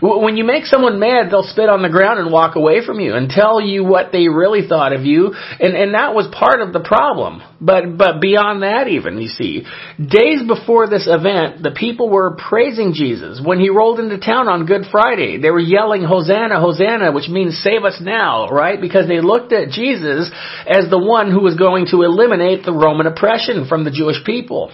When 0.00 0.36
you 0.36 0.44
make 0.44 0.66
someone 0.66 0.98
mad, 0.98 1.30
they'll 1.30 1.42
spit 1.42 1.68
on 1.68 1.82
the 1.82 1.88
ground 1.88 2.20
and 2.20 2.32
walk 2.32 2.56
away 2.56 2.84
from 2.84 3.00
you 3.00 3.14
and 3.14 3.30
tell 3.30 3.60
you 3.60 3.84
what 3.84 4.12
they 4.12 4.28
really 4.28 4.66
thought 4.66 4.92
of 4.92 5.04
you, 5.04 5.34
and, 5.34 5.74
and 5.74 5.94
that 5.94 6.14
was 6.14 6.26
part 6.32 6.60
of 6.60 6.72
the 6.72 6.80
problem. 6.80 7.42
But, 7.60 7.96
but 7.96 8.20
beyond 8.20 8.62
that 8.62 8.88
even, 8.88 9.18
you 9.20 9.28
see, 9.28 9.64
days 9.96 10.42
before 10.46 10.88
this 10.88 11.08
event, 11.08 11.62
the 11.62 11.70
people 11.70 12.10
were 12.10 12.36
praising 12.36 12.92
Jesus. 12.92 13.40
When 13.42 13.58
he 13.58 13.70
rolled 13.70 13.98
into 13.98 14.18
town 14.18 14.48
on 14.48 14.66
Good 14.66 14.84
Friday, 14.90 15.38
they 15.40 15.50
were 15.50 15.60
yelling, 15.60 16.04
Hosanna, 16.04 16.60
Hosanna, 16.60 17.12
which 17.12 17.28
means 17.28 17.58
save 17.62 17.84
us 17.84 17.98
now, 18.00 18.48
right? 18.48 18.80
Because 18.80 19.08
they 19.08 19.20
looked 19.20 19.52
at 19.52 19.70
Jesus 19.70 20.30
as 20.66 20.90
the 20.90 20.98
one 20.98 21.30
who 21.30 21.40
was 21.40 21.56
going 21.56 21.86
to 21.90 22.02
eliminate 22.02 22.64
the 22.64 22.72
Roman 22.72 23.06
oppression 23.06 23.66
from 23.68 23.84
the 23.84 23.90
Jewish 23.90 24.22
people. 24.24 24.70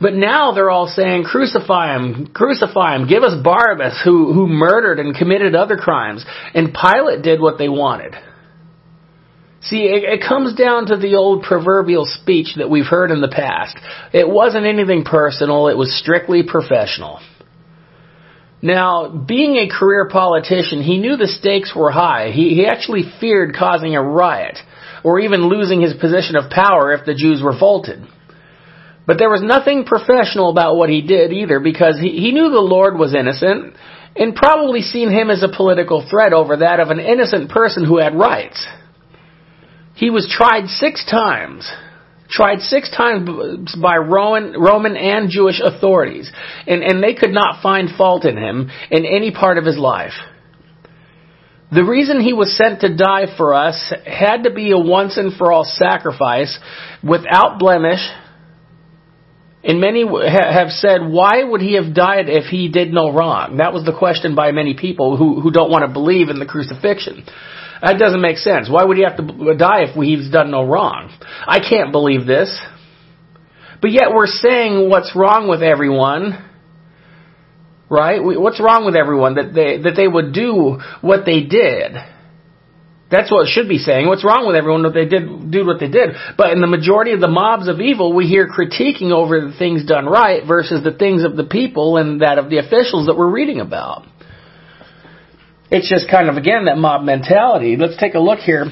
But 0.00 0.14
now 0.14 0.52
they're 0.52 0.70
all 0.70 0.88
saying, 0.88 1.24
crucify 1.24 1.96
him, 1.96 2.26
crucify 2.34 2.96
him, 2.96 3.08
give 3.08 3.22
us 3.22 3.34
Barabbas 3.42 4.00
who, 4.04 4.32
who 4.32 4.46
murdered 4.46 4.98
and 4.98 5.16
committed 5.16 5.54
other 5.54 5.76
crimes. 5.76 6.24
And 6.54 6.74
Pilate 6.74 7.22
did 7.22 7.40
what 7.40 7.56
they 7.56 7.68
wanted. 7.68 8.14
See, 9.62 9.84
it, 9.84 10.04
it 10.04 10.28
comes 10.28 10.54
down 10.54 10.86
to 10.86 10.96
the 10.96 11.16
old 11.16 11.42
proverbial 11.42 12.04
speech 12.04 12.54
that 12.56 12.70
we've 12.70 12.84
heard 12.84 13.10
in 13.10 13.20
the 13.20 13.28
past. 13.28 13.76
It 14.12 14.28
wasn't 14.28 14.66
anything 14.66 15.04
personal, 15.04 15.68
it 15.68 15.76
was 15.76 15.98
strictly 15.98 16.42
professional. 16.42 17.20
Now, 18.62 19.08
being 19.08 19.56
a 19.56 19.68
career 19.68 20.08
politician, 20.10 20.82
he 20.82 20.98
knew 20.98 21.16
the 21.16 21.26
stakes 21.26 21.74
were 21.74 21.90
high. 21.90 22.30
He, 22.30 22.54
he 22.54 22.66
actually 22.66 23.04
feared 23.20 23.54
causing 23.54 23.94
a 23.94 24.02
riot 24.02 24.58
or 25.04 25.20
even 25.20 25.48
losing 25.48 25.80
his 25.80 25.94
position 25.94 26.36
of 26.36 26.50
power 26.50 26.92
if 26.92 27.04
the 27.04 27.14
Jews 27.14 27.42
revolted. 27.42 28.06
But 29.06 29.18
there 29.18 29.30
was 29.30 29.42
nothing 29.42 29.84
professional 29.84 30.50
about 30.50 30.76
what 30.76 30.90
he 30.90 31.02
did 31.02 31.32
either 31.32 31.60
because 31.60 31.98
he, 32.00 32.10
he 32.10 32.32
knew 32.32 32.50
the 32.50 32.58
Lord 32.58 32.98
was 32.98 33.14
innocent 33.14 33.74
and 34.16 34.34
probably 34.34 34.82
seen 34.82 35.10
him 35.10 35.30
as 35.30 35.42
a 35.42 35.54
political 35.54 36.06
threat 36.08 36.32
over 36.32 36.58
that 36.58 36.80
of 36.80 36.88
an 36.88 36.98
innocent 36.98 37.50
person 37.50 37.84
who 37.84 37.98
had 37.98 38.14
rights. 38.14 38.66
He 39.94 40.10
was 40.10 40.28
tried 40.28 40.66
six 40.66 41.04
times 41.08 41.70
tried 42.28 42.60
six 42.60 42.90
times 42.90 43.74
by 43.80 43.96
Roman, 43.96 44.60
Roman 44.60 44.96
and 44.96 45.30
Jewish 45.30 45.60
authorities, 45.62 46.30
and, 46.66 46.82
and 46.82 47.02
they 47.02 47.14
could 47.14 47.30
not 47.30 47.62
find 47.62 47.88
fault 47.96 48.24
in 48.24 48.36
him 48.36 48.70
in 48.90 49.04
any 49.04 49.30
part 49.30 49.58
of 49.58 49.64
his 49.64 49.78
life. 49.78 50.12
The 51.72 51.84
reason 51.84 52.20
he 52.20 52.32
was 52.32 52.56
sent 52.56 52.80
to 52.82 52.96
die 52.96 53.36
for 53.36 53.54
us 53.54 53.92
had 54.06 54.44
to 54.44 54.52
be 54.52 54.70
a 54.70 54.78
once 54.78 55.16
and 55.16 55.34
for 55.34 55.50
all 55.50 55.64
sacrifice 55.64 56.56
without 57.02 57.58
blemish. 57.58 58.06
And 59.66 59.80
many 59.80 60.04
have 60.06 60.70
said, 60.70 61.00
why 61.02 61.42
would 61.42 61.60
he 61.60 61.74
have 61.74 61.92
died 61.92 62.28
if 62.28 62.44
he 62.44 62.68
did 62.68 62.92
no 62.92 63.12
wrong? 63.12 63.56
That 63.56 63.72
was 63.72 63.84
the 63.84 63.96
question 63.98 64.36
by 64.36 64.52
many 64.52 64.74
people 64.74 65.16
who, 65.16 65.40
who 65.40 65.50
don't 65.50 65.72
want 65.72 65.84
to 65.84 65.92
believe 65.92 66.28
in 66.28 66.38
the 66.38 66.46
crucifixion. 66.46 67.24
That 67.82 67.98
doesn't 67.98 68.20
make 68.22 68.38
sense. 68.38 68.70
Why 68.70 68.84
would 68.84 68.96
he 68.96 69.02
have 69.02 69.16
to 69.16 69.56
die 69.56 69.82
if 69.82 69.96
he's 69.96 70.30
done 70.30 70.52
no 70.52 70.64
wrong? 70.64 71.12
I 71.46 71.58
can't 71.58 71.90
believe 71.90 72.26
this. 72.26 72.56
But 73.82 73.90
yet 73.90 74.14
we're 74.14 74.28
saying 74.28 74.88
what's 74.88 75.16
wrong 75.16 75.48
with 75.48 75.62
everyone, 75.62 76.38
right? 77.90 78.20
What's 78.22 78.60
wrong 78.60 78.86
with 78.86 78.94
everyone 78.94 79.34
that 79.34 79.52
they 79.52 79.82
that 79.82 79.94
they 79.96 80.08
would 80.08 80.32
do 80.32 80.78
what 81.00 81.26
they 81.26 81.42
did? 81.42 81.92
That's 83.08 83.30
what 83.30 83.46
it 83.46 83.50
should 83.52 83.68
be 83.68 83.78
saying. 83.78 84.08
What's 84.08 84.24
wrong 84.24 84.46
with 84.46 84.56
everyone 84.56 84.82
that 84.82 84.94
they 84.94 85.06
did 85.06 85.50
do 85.50 85.64
what 85.64 85.78
they 85.78 85.88
did? 85.88 86.10
But 86.36 86.50
in 86.50 86.60
the 86.60 86.66
majority 86.66 87.12
of 87.12 87.20
the 87.20 87.28
mobs 87.28 87.68
of 87.68 87.80
evil, 87.80 88.12
we 88.12 88.26
hear 88.26 88.48
critiquing 88.48 89.12
over 89.12 89.40
the 89.40 89.54
things 89.56 89.84
done 89.84 90.06
right 90.06 90.42
versus 90.46 90.82
the 90.82 90.90
things 90.90 91.22
of 91.22 91.36
the 91.36 91.44
people 91.44 91.98
and 91.98 92.20
that 92.20 92.38
of 92.38 92.50
the 92.50 92.58
officials 92.58 93.06
that 93.06 93.16
we're 93.16 93.30
reading 93.30 93.60
about. 93.60 94.06
It's 95.70 95.88
just 95.88 96.10
kind 96.10 96.28
of, 96.28 96.36
again, 96.36 96.64
that 96.66 96.78
mob 96.78 97.02
mentality. 97.02 97.76
Let's 97.76 97.96
take 97.96 98.14
a 98.14 98.20
look 98.20 98.40
here 98.40 98.66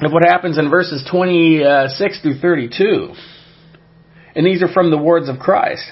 at 0.00 0.10
what 0.12 0.24
happens 0.24 0.58
in 0.58 0.68
verses 0.68 1.06
26 1.08 2.22
through 2.22 2.38
32. 2.40 3.14
And 4.34 4.46
these 4.46 4.62
are 4.62 4.72
from 4.72 4.90
the 4.90 4.98
words 4.98 5.28
of 5.28 5.38
Christ. 5.38 5.84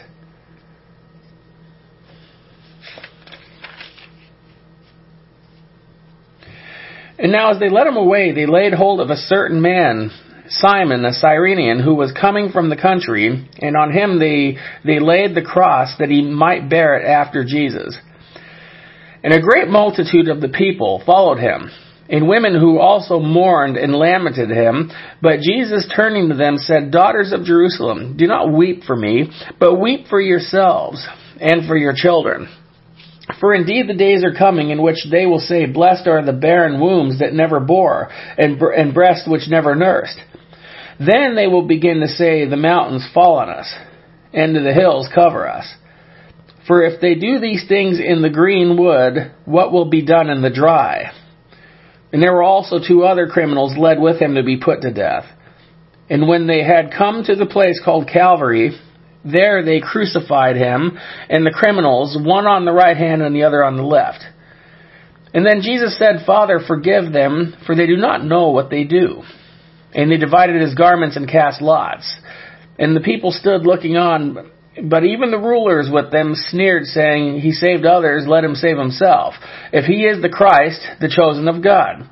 And 7.19 7.33
now 7.33 7.51
as 7.51 7.59
they 7.59 7.69
led 7.69 7.87
him 7.87 7.97
away, 7.97 8.33
they 8.33 8.47
laid 8.47 8.73
hold 8.73 9.01
of 9.01 9.11
a 9.11 9.17
certain 9.17 9.61
man, 9.61 10.11
Simon, 10.49 11.05
a 11.05 11.13
Cyrenian, 11.13 11.83
who 11.83 11.95
was 11.95 12.13
coming 12.13 12.51
from 12.51 12.71
the 12.71 12.77
country, 12.77 13.49
and 13.59 13.77
on 13.77 13.93
him 13.93 14.19
they, 14.19 14.57
they 14.85 15.01
laid 15.01 15.35
the 15.35 15.43
cross 15.43 15.95
that 15.99 16.11
he 16.11 16.23
might 16.23 16.71
bear 16.71 16.97
it 16.97 17.05
after 17.05 17.45
Jesus. 17.45 17.99
And 19.25 19.33
a 19.35 19.43
great 19.43 19.69
multitude 19.69 20.29
of 20.29 20.41
the 20.41 20.49
people 20.49 21.03
followed 21.05 21.39
him, 21.39 21.71
and 22.09 22.29
women 22.29 22.55
who 22.55 22.79
also 22.79 23.19
mourned 23.19 23.77
and 23.77 23.95
lamented 23.95 24.51
him. 24.51 24.91
But 25.21 25.41
Jesus 25.41 25.91
turning 25.95 26.29
to 26.29 26.37
them 26.37 26.57
said, 26.57 26.93
Daughters 26.93 27.33
of 27.33 27.45
Jerusalem, 27.45 28.17
do 28.17 28.27
not 28.29 28.53
weep 28.53 28.85
for 28.85 28.97
me, 28.97 29.31
but 29.59 29.75
weep 29.75 30.07
for 30.09 30.21
yourselves 30.21 31.07
and 31.41 31.67
for 31.67 31.77
your 31.77 31.95
children. 31.95 32.49
For 33.41 33.55
indeed 33.55 33.89
the 33.89 33.95
days 33.95 34.25
are 34.25 34.37
coming 34.37 34.71
in 34.71 34.83
which 34.83 35.07
they 35.11 35.27
will 35.27 35.39
say, 35.39 35.67
Blessed 35.67 36.07
are 36.07 36.25
the 36.25 36.33
barren 36.33 36.81
wombs 36.81 37.21
that 37.21 37.35
never 37.35 37.61
bore, 37.61 38.09
and, 38.37 38.61
and 38.61 38.95
breasts 38.95 39.29
which 39.29 39.49
never 39.49 39.75
nursed. 39.75 40.19
Then 40.99 41.37
they 41.37 41.47
will 41.47 41.67
begin 41.67 42.01
to 42.01 42.09
say, 42.09 42.47
The 42.47 42.57
mountains 42.57 43.09
fall 43.13 43.39
on 43.39 43.51
us, 43.51 43.73
and 44.33 44.57
the 44.57 44.73
hills 44.73 45.09
cover 45.15 45.49
us. 45.49 45.67
For 46.67 46.83
if 46.83 47.01
they 47.01 47.15
do 47.15 47.39
these 47.39 47.67
things 47.69 47.99
in 47.99 48.23
the 48.23 48.31
green 48.31 48.77
wood, 48.79 49.33
what 49.45 49.73
will 49.73 49.89
be 49.89 50.05
done 50.05 50.29
in 50.29 50.43
the 50.43 50.51
dry? 50.51 51.13
And 52.13 52.23
there 52.23 52.33
were 52.33 52.43
also 52.43 52.77
two 52.79 53.05
other 53.05 53.27
criminals 53.27 53.77
led 53.77 54.01
with 54.01 54.21
him 54.21 54.35
to 54.35 54.43
be 54.43 54.59
put 54.59 54.83
to 54.83 54.93
death. 54.93 55.25
And 56.11 56.27
when 56.27 56.47
they 56.47 56.63
had 56.65 56.93
come 56.97 57.23
to 57.25 57.35
the 57.35 57.47
place 57.47 57.81
called 57.85 58.09
Calvary, 58.09 58.79
there 59.25 59.65
they 59.65 59.81
crucified 59.81 60.57
him 60.57 60.99
and 61.29 61.45
the 61.45 61.55
criminals, 61.55 62.17
one 62.21 62.47
on 62.47 62.65
the 62.65 62.73
right 62.73 62.97
hand 62.97 63.23
and 63.23 63.35
the 63.35 63.45
other 63.45 63.65
on 63.65 63.77
the 63.77 63.83
left. 63.83 64.23
And 65.35 65.45
then 65.45 65.61
Jesus 65.61 65.99
said, 65.99 66.25
Father, 66.27 66.61
forgive 66.67 67.13
them, 67.13 67.55
for 67.67 67.75
they 67.75 67.87
do 67.87 67.97
not 67.97 68.25
know 68.25 68.49
what 68.49 68.71
they 68.71 68.85
do. 68.85 69.23
And 69.93 70.11
they 70.11 70.17
divided 70.17 70.61
his 70.61 70.75
garments 70.75 71.17
and 71.17 71.29
cast 71.29 71.61
lots. 71.61 72.13
And 72.79 72.97
the 72.97 73.01
people 73.01 73.33
stood 73.33 73.63
looking 73.63 73.97
on, 73.97 74.51
but 74.85 75.05
even 75.05 75.31
the 75.31 75.39
rulers 75.39 75.91
with 75.93 76.11
them 76.13 76.33
sneered, 76.35 76.85
saying, 76.85 77.41
He 77.41 77.53
saved 77.53 77.85
others, 77.85 78.25
let 78.27 78.45
him 78.45 78.55
save 78.55 78.79
himself. 78.79 79.35
If 79.73 79.85
he 79.85 80.05
is 80.05 80.23
the 80.23 80.29
Christ, 80.29 80.81
the 81.01 81.13
chosen 81.15 81.49
of 81.49 81.63
God. 81.63 82.09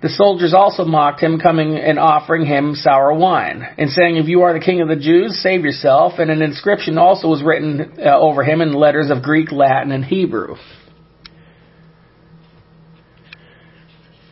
The 0.00 0.08
soldiers 0.08 0.54
also 0.54 0.84
mocked 0.84 1.20
him, 1.20 1.40
coming 1.40 1.76
and 1.76 1.98
offering 1.98 2.46
him 2.46 2.74
sour 2.76 3.12
wine, 3.12 3.66
and 3.76 3.90
saying, 3.90 4.16
If 4.16 4.28
you 4.28 4.42
are 4.42 4.52
the 4.52 4.64
king 4.64 4.80
of 4.80 4.86
the 4.86 4.94
Jews, 4.94 5.40
save 5.42 5.64
yourself. 5.64 6.14
And 6.18 6.30
an 6.30 6.40
inscription 6.40 6.98
also 6.98 7.26
was 7.26 7.42
written 7.42 7.94
uh, 7.98 8.16
over 8.16 8.44
him 8.44 8.60
in 8.60 8.72
letters 8.72 9.10
of 9.10 9.24
Greek, 9.24 9.50
Latin, 9.50 9.90
and 9.90 10.04
Hebrew. 10.04 10.54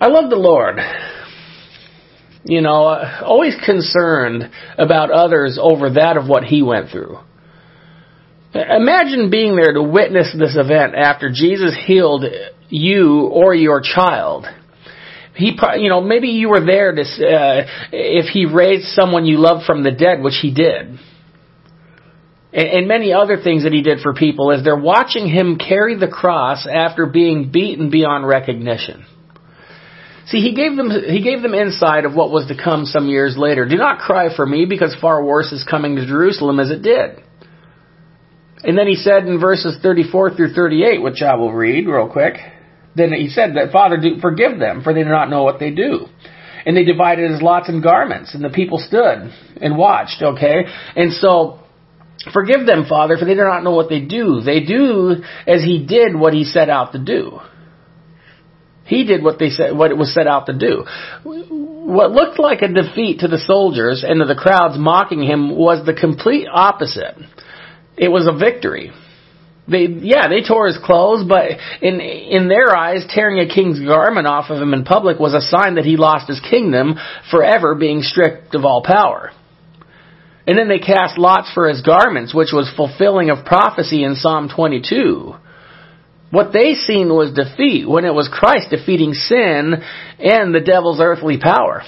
I 0.01 0.07
love 0.07 0.31
the 0.31 0.37
Lord. 0.37 0.77
You 2.45 2.61
know, 2.61 2.87
uh, 2.87 3.23
always 3.25 3.57
concerned 3.65 4.49
about 4.79 5.11
others 5.11 5.59
over 5.61 5.91
that 5.95 6.17
of 6.17 6.29
what 6.29 6.45
he 6.45 6.63
went 6.63 6.91
through. 6.91 7.19
Imagine 8.55 9.31
being 9.31 9.57
there 9.57 9.73
to 9.73 9.83
witness 9.83 10.35
this 10.39 10.57
event 10.57 10.95
after 10.95 11.29
Jesus 11.29 11.77
healed 11.87 12.25
you 12.69 13.23
or 13.33 13.53
your 13.53 13.81
child. 13.81 14.47
He, 15.37 15.57
you 15.77 15.91
know, 15.91 16.01
maybe 16.01 16.29
you 16.29 16.49
were 16.49 16.65
there 16.65 16.95
to, 16.95 17.03
uh, 17.03 17.67
if 17.93 18.27
he 18.33 18.47
raised 18.47 18.87
someone 18.89 19.27
you 19.27 19.39
loved 19.39 19.67
from 19.67 19.83
the 19.83 19.91
dead, 19.93 20.23
which 20.23 20.39
he 20.41 20.53
did. 20.53 20.99
And, 22.53 22.69
and 22.69 22.89
many 22.89 23.13
other 23.13 23.37
things 23.37 23.65
that 23.65 23.73
he 23.73 23.83
did 23.83 24.01
for 24.01 24.15
people 24.15 24.51
as 24.51 24.65
they're 24.65 24.75
watching 24.75 25.29
him 25.29 25.59
carry 25.59 25.95
the 25.99 26.09
cross 26.09 26.67
after 26.67 27.05
being 27.05 27.51
beaten 27.53 27.91
beyond 27.91 28.27
recognition. 28.27 29.05
See, 30.29 30.41
he 30.41 30.55
gave 30.55 30.75
them 30.77 30.91
he 30.91 31.23
gave 31.23 31.43
them 31.43 31.55
insight 31.55 32.05
of 32.05 32.15
what 32.15 32.31
was 32.31 32.49
to 32.49 32.57
come 32.61 32.85
some 32.85 33.07
years 33.07 33.37
later. 33.39 33.69
Do 33.69 33.77
not 33.77 34.01
cry 34.01 34.35
for 34.35 34.45
me 34.45 34.65
because 34.65 34.97
far 35.01 35.23
worse 35.23 35.53
is 35.53 35.65
coming 35.71 35.97
to 35.97 36.07
Jerusalem 36.07 36.59
as 36.59 36.71
it 36.71 36.83
did. 36.83 37.23
And 38.65 38.77
then 38.77 38.89
he 38.89 38.97
said 38.97 39.29
in 39.29 39.39
verses 39.39 39.79
34 39.83 40.35
through 40.35 40.55
38, 40.55 41.01
which 41.01 41.23
I 41.23 41.37
will 41.37 41.53
read 41.53 41.87
real 41.87 42.09
quick, 42.09 42.35
then 42.97 43.13
he 43.13 43.29
said 43.29 43.57
that, 43.57 43.73
Father, 43.73 43.97
do, 43.99 44.19
forgive 44.21 44.59
them, 44.59 44.83
for 44.83 44.93
they 44.95 45.03
do 45.03 45.11
not 45.11 45.31
know 45.31 45.45
what 45.45 45.61
they 45.61 45.71
do. 45.71 46.07
And 46.65 46.77
they 46.77 46.85
divided 46.85 47.31
his 47.31 47.43
lots 47.43 47.69
and 47.69 47.83
garments, 47.83 48.35
and 48.35 48.43
the 48.43 48.51
people 48.51 48.79
stood 48.79 49.33
and 49.61 49.77
watched, 49.77 50.23
okay? 50.23 50.65
And 50.97 51.13
so, 51.13 51.61
forgive 52.33 52.67
them, 52.67 52.87
Father, 52.89 53.17
for 53.17 53.25
they 53.25 53.35
do 53.35 53.45
not 53.45 53.63
know 53.63 53.75
what 53.75 53.89
they 53.89 54.01
do. 54.01 54.41
They 54.41 54.61
do 54.61 55.23
as 55.47 55.63
he 55.63 55.87
did 55.87 56.17
what 56.17 56.33
he 56.33 56.45
set 56.45 56.69
out 56.69 56.93
to 56.93 56.99
do. 56.99 57.39
He 58.85 59.05
did 59.05 59.23
what 59.23 59.39
they 59.39 59.51
said, 59.51 59.77
what 59.77 59.91
it 59.91 59.97
was 59.97 60.15
set 60.15 60.27
out 60.27 60.47
to 60.47 60.57
do. 60.57 60.85
What 61.25 62.13
looked 62.13 62.39
like 62.39 62.63
a 62.63 62.69
defeat 62.69 63.21
to 63.21 63.29
the 63.29 63.39
soldiers 63.39 64.05
and 64.07 64.21
to 64.21 64.27
the 64.27 64.41
crowds 64.41 64.79
mocking 64.79 65.23
him 65.23 65.57
was 65.57 65.85
the 65.85 65.95
complete 65.95 66.47
opposite 66.51 67.17
it 67.97 68.09
was 68.09 68.27
a 68.27 68.37
victory. 68.37 68.93
They, 69.69 69.87
yeah, 69.87 70.29
they 70.29 70.47
tore 70.47 70.69
his 70.69 70.79
clothes, 70.79 71.25
but 71.29 71.51
in 71.83 72.01
in 72.01 72.49
their 72.49 72.77
eyes, 72.77 73.05
tearing 73.09 73.41
a 73.41 73.53
king's 73.53 73.81
garment 73.81 74.27
off 74.27 74.49
of 74.49 74.63
him 74.63 74.73
in 74.73 74.85
public 74.85 75.19
was 75.19 75.35
a 75.35 75.41
sign 75.41 75.75
that 75.75 75.85
he 75.85 75.97
lost 75.97 76.29
his 76.29 76.41
kingdom, 76.41 76.95
forever 77.31 77.75
being 77.75 78.03
stripped 78.03 78.55
of 78.55 78.65
all 78.65 78.83
power. 78.85 79.33
And 80.47 80.57
then 80.57 80.69
they 80.69 80.79
cast 80.79 81.19
lots 81.19 81.53
for 81.53 81.69
his 81.69 81.83
garments, 81.83 82.33
which 82.33 82.53
was 82.53 82.73
fulfilling 82.77 83.31
of 83.31 83.45
prophecy 83.45 84.05
in 84.05 84.15
Psalm 84.15 84.49
22. 84.55 85.35
What 86.31 86.53
they 86.53 86.75
seen 86.75 87.09
was 87.09 87.33
defeat, 87.33 87.89
when 87.89 88.05
it 88.05 88.15
was 88.15 88.29
Christ 88.33 88.71
defeating 88.71 89.15
sin 89.15 89.75
and 90.21 90.55
the 90.55 90.61
devil's 90.61 91.01
earthly 91.01 91.39
power. 91.39 91.83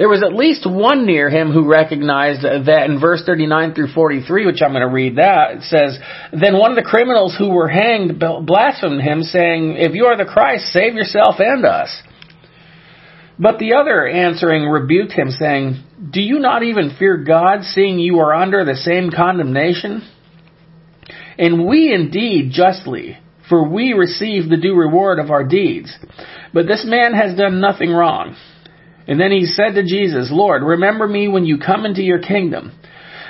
There 0.00 0.08
was 0.08 0.22
at 0.24 0.32
least 0.32 0.64
one 0.64 1.04
near 1.04 1.28
him 1.28 1.52
who 1.52 1.68
recognized 1.68 2.40
that 2.40 2.88
in 2.88 2.98
verse 2.98 3.22
39 3.26 3.74
through 3.74 3.92
43, 3.92 4.46
which 4.46 4.62
I'm 4.64 4.72
going 4.72 4.80
to 4.80 4.88
read 4.88 5.16
that, 5.16 5.56
it 5.56 5.62
says, 5.64 5.98
Then 6.32 6.56
one 6.56 6.70
of 6.70 6.76
the 6.82 6.88
criminals 6.88 7.36
who 7.36 7.50
were 7.50 7.68
hanged 7.68 8.18
blasphemed 8.18 9.02
him, 9.02 9.22
saying, 9.22 9.76
If 9.76 9.92
you 9.92 10.06
are 10.06 10.16
the 10.16 10.24
Christ, 10.24 10.72
save 10.72 10.94
yourself 10.94 11.34
and 11.38 11.66
us. 11.66 11.94
But 13.38 13.58
the 13.58 13.74
other 13.74 14.08
answering 14.08 14.64
rebuked 14.64 15.12
him, 15.12 15.30
saying, 15.30 15.84
Do 16.10 16.22
you 16.22 16.38
not 16.38 16.62
even 16.62 16.96
fear 16.98 17.18
God, 17.18 17.64
seeing 17.64 17.98
you 17.98 18.20
are 18.20 18.34
under 18.34 18.64
the 18.64 18.76
same 18.76 19.10
condemnation? 19.10 20.02
and 21.40 21.66
we 21.66 21.92
indeed 21.92 22.52
justly, 22.52 23.18
for 23.48 23.66
we 23.66 23.94
receive 23.94 24.48
the 24.48 24.58
due 24.58 24.74
reward 24.74 25.18
of 25.18 25.30
our 25.30 25.42
deeds. 25.42 25.90
But 26.52 26.66
this 26.66 26.84
man 26.86 27.14
has 27.14 27.36
done 27.36 27.60
nothing 27.60 27.90
wrong. 27.90 28.36
And 29.10 29.20
then 29.20 29.32
he 29.32 29.44
said 29.44 29.74
to 29.74 29.82
Jesus, 29.82 30.28
Lord, 30.30 30.62
remember 30.62 31.04
me 31.08 31.26
when 31.26 31.44
you 31.44 31.58
come 31.58 31.84
into 31.84 32.00
your 32.00 32.20
kingdom. 32.20 32.70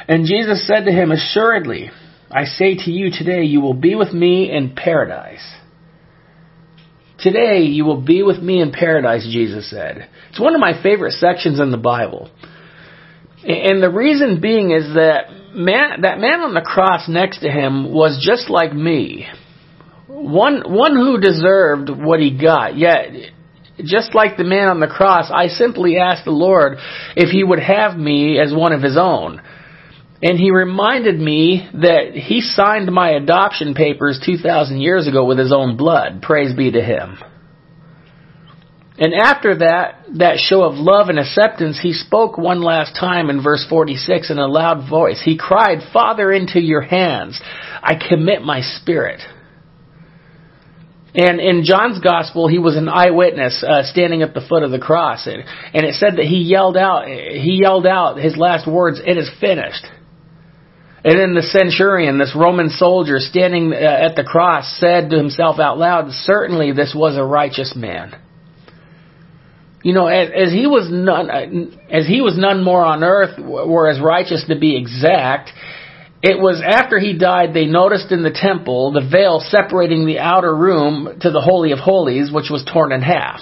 And 0.06 0.26
Jesus 0.26 0.66
said 0.66 0.84
to 0.84 0.92
him, 0.92 1.10
Assuredly, 1.10 1.90
I 2.30 2.44
say 2.44 2.74
to 2.74 2.90
you 2.90 3.10
today, 3.10 3.44
you 3.44 3.62
will 3.62 3.72
be 3.72 3.94
with 3.94 4.12
me 4.12 4.52
in 4.52 4.74
paradise. 4.76 5.42
Today 7.18 7.62
you 7.62 7.86
will 7.86 8.02
be 8.02 8.22
with 8.22 8.42
me 8.42 8.60
in 8.60 8.72
paradise, 8.72 9.24
Jesus 9.24 9.70
said. 9.70 10.06
It's 10.28 10.38
one 10.38 10.54
of 10.54 10.60
my 10.60 10.82
favorite 10.82 11.12
sections 11.12 11.58
in 11.58 11.70
the 11.70 11.78
Bible. 11.78 12.30
And 13.42 13.82
the 13.82 13.90
reason 13.90 14.38
being 14.38 14.72
is 14.72 14.84
that 14.94 15.30
man, 15.54 16.02
that 16.02 16.18
man 16.18 16.40
on 16.40 16.52
the 16.52 16.60
cross 16.60 17.08
next 17.08 17.40
to 17.40 17.48
him 17.50 17.90
was 17.90 18.22
just 18.22 18.50
like 18.50 18.74
me. 18.74 19.26
One, 20.08 20.62
one 20.70 20.94
who 20.94 21.18
deserved 21.18 21.88
what 21.88 22.20
he 22.20 22.36
got, 22.38 22.76
yet 22.76 23.32
just 23.84 24.14
like 24.14 24.36
the 24.36 24.44
man 24.44 24.68
on 24.68 24.80
the 24.80 24.86
cross, 24.86 25.30
I 25.32 25.48
simply 25.48 25.98
asked 25.98 26.24
the 26.24 26.30
Lord 26.30 26.78
if 27.16 27.30
he 27.30 27.44
would 27.44 27.60
have 27.60 27.96
me 27.96 28.38
as 28.38 28.52
one 28.54 28.72
of 28.72 28.82
his 28.82 28.96
own. 28.96 29.40
And 30.22 30.38
he 30.38 30.50
reminded 30.50 31.18
me 31.18 31.68
that 31.72 32.12
he 32.14 32.42
signed 32.42 32.92
my 32.92 33.10
adoption 33.10 33.74
papers 33.74 34.20
2,000 34.24 34.80
years 34.80 35.08
ago 35.08 35.24
with 35.24 35.38
his 35.38 35.52
own 35.52 35.76
blood. 35.76 36.20
Praise 36.20 36.54
be 36.54 36.70
to 36.70 36.82
him. 36.82 37.18
And 38.98 39.14
after 39.14 39.56
that, 39.56 40.04
that 40.18 40.36
show 40.36 40.62
of 40.62 40.74
love 40.74 41.08
and 41.08 41.18
acceptance, 41.18 41.80
he 41.82 41.94
spoke 41.94 42.36
one 42.36 42.60
last 42.60 42.94
time 43.00 43.30
in 43.30 43.42
verse 43.42 43.64
46 43.66 44.30
in 44.30 44.38
a 44.38 44.46
loud 44.46 44.90
voice. 44.90 45.22
He 45.24 45.38
cried, 45.38 45.78
Father, 45.90 46.30
into 46.30 46.60
your 46.60 46.82
hands 46.82 47.40
I 47.82 47.94
commit 47.94 48.42
my 48.42 48.60
spirit. 48.60 49.22
And 51.14 51.40
in 51.40 51.64
John's 51.64 51.98
gospel, 52.00 52.46
he 52.46 52.58
was 52.58 52.76
an 52.76 52.88
eyewitness 52.88 53.64
uh, 53.64 53.82
standing 53.82 54.22
at 54.22 54.32
the 54.32 54.40
foot 54.40 54.62
of 54.62 54.70
the 54.70 54.78
cross, 54.78 55.26
and, 55.26 55.42
and 55.74 55.84
it 55.84 55.94
said 55.94 56.16
that 56.16 56.24
he 56.24 56.38
yelled 56.38 56.76
out, 56.76 57.06
he 57.08 57.58
yelled 57.60 57.86
out 57.86 58.18
his 58.18 58.36
last 58.36 58.70
words, 58.70 59.00
"It 59.04 59.18
is 59.18 59.28
finished." 59.40 59.84
And 61.02 61.18
then 61.18 61.34
the 61.34 61.42
centurion, 61.42 62.18
this 62.18 62.36
Roman 62.36 62.68
soldier 62.68 63.18
standing 63.18 63.72
uh, 63.72 63.76
at 63.76 64.16
the 64.16 64.22
cross, 64.22 64.78
said 64.78 65.10
to 65.10 65.16
himself 65.16 65.58
out 65.58 65.78
loud, 65.78 66.12
"Certainly, 66.12 66.72
this 66.72 66.94
was 66.94 67.16
a 67.16 67.24
righteous 67.24 67.74
man." 67.74 68.14
You 69.82 69.94
know, 69.94 70.06
as, 70.06 70.28
as 70.28 70.52
he 70.52 70.66
was 70.66 70.88
none, 70.90 71.30
uh, 71.30 71.90
as 71.90 72.06
he 72.06 72.20
was 72.20 72.38
none 72.38 72.62
more 72.62 72.84
on 72.84 73.02
earth, 73.02 73.36
were 73.38 73.88
as 73.88 73.98
righteous 73.98 74.44
to 74.48 74.56
be 74.58 74.76
exact 74.76 75.50
it 76.22 76.38
was 76.38 76.62
after 76.64 76.98
he 76.98 77.16
died 77.16 77.54
they 77.54 77.64
noticed 77.64 78.12
in 78.12 78.22
the 78.22 78.30
temple 78.34 78.92
the 78.92 79.08
veil 79.10 79.40
separating 79.40 80.04
the 80.04 80.18
outer 80.18 80.54
room 80.54 81.18
to 81.20 81.30
the 81.30 81.40
Holy 81.40 81.72
of 81.72 81.78
Holies, 81.78 82.30
which 82.30 82.50
was 82.50 82.62
torn 82.70 82.92
in 82.92 83.00
half. 83.00 83.40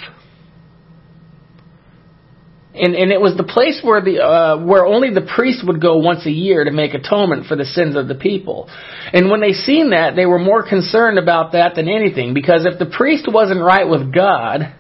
And, 2.75 2.95
and 2.95 3.11
it 3.11 3.21
was 3.21 3.37
the 3.37 3.43
place 3.43 3.81
where 3.83 4.01
the 4.01 4.23
uh, 4.23 4.65
where 4.65 4.87
only 4.87 5.13
the 5.13 5.27
priest 5.35 5.67
would 5.67 5.81
go 5.81 5.97
once 5.97 6.25
a 6.27 6.31
year 6.31 6.63
to 6.63 6.71
make 6.71 6.95
atonement 6.95 7.47
for 7.47 7.57
the 7.57 7.65
sins 7.65 7.97
of 7.97 8.07
the 8.07 8.15
people. 8.15 8.71
And 9.13 9.29
when 9.29 9.41
they 9.41 9.51
seen 9.51 9.91
that, 9.91 10.15
they 10.15 10.27
were 10.27 10.39
more 10.39 10.63
concerned 10.63 11.19
about 11.19 11.53
that 11.53 11.75
than 11.75 11.89
anything, 11.89 12.35
because 12.35 12.65
if 12.65 12.79
the 12.79 12.87
priest 12.87 13.27
wasn't 13.27 13.61
right 13.61 13.89
with 13.89 14.15
God 14.15 14.77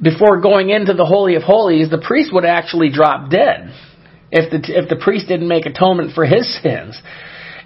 before 0.00 0.40
going 0.40 0.70
into 0.70 0.94
the 0.94 1.04
Holy 1.04 1.34
of 1.34 1.42
Holies, 1.42 1.90
the 1.90 1.98
priest 1.98 2.32
would 2.32 2.44
actually 2.44 2.92
drop 2.92 3.28
dead 3.28 3.74
if 4.32 4.50
the 4.50 4.58
if 4.66 4.88
the 4.88 4.96
priest 4.96 5.28
didn't 5.28 5.48
make 5.48 5.66
atonement 5.66 6.14
for 6.14 6.24
his 6.24 6.48
sins. 6.62 7.00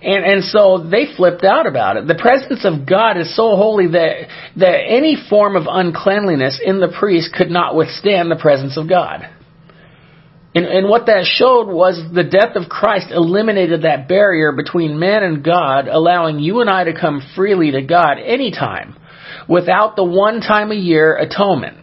And 0.03 0.25
and 0.25 0.45
so 0.45 0.79
they 0.79 1.15
flipped 1.17 1.45
out 1.45 1.67
about 1.67 1.97
it. 1.97 2.07
The 2.07 2.19
presence 2.19 2.65
of 2.65 2.87
God 2.87 3.17
is 3.17 3.35
so 3.35 3.57
holy 3.57 3.87
that 3.89 4.29
that 4.57 4.77
any 4.89 5.17
form 5.31 5.57
of 5.57 5.65
uncleanliness 5.69 6.61
in 6.63 6.81
the 6.81 6.93
priest 6.99 7.33
could 7.33 7.51
not 7.51 7.77
withstand 7.77 8.31
the 8.31 8.37
presence 8.37 8.77
of 8.77 8.89
God. 8.89 9.29
And, 10.55 10.65
and 10.65 10.89
what 10.89 11.07
that 11.07 11.25
showed 11.25 11.69
was 11.69 12.03
the 12.15 12.25
death 12.25 12.57
of 12.57 12.71
Christ 12.71 13.09
eliminated 13.11 13.83
that 13.83 14.09
barrier 14.09 14.53
between 14.53 14.99
man 14.99 15.23
and 15.23 15.45
God, 15.45 15.87
allowing 15.87 16.39
you 16.39 16.63
and 16.63 16.71
I 16.71 16.85
to 16.85 16.99
come 16.99 17.21
freely 17.37 17.73
to 17.73 17.83
God 17.83 18.15
anytime 18.19 18.97
without 19.49 19.97
the 19.97 20.05
one 20.05 20.41
time 20.41 20.73
a 20.73 20.75
year 20.75 21.15
atonement 21.17 21.77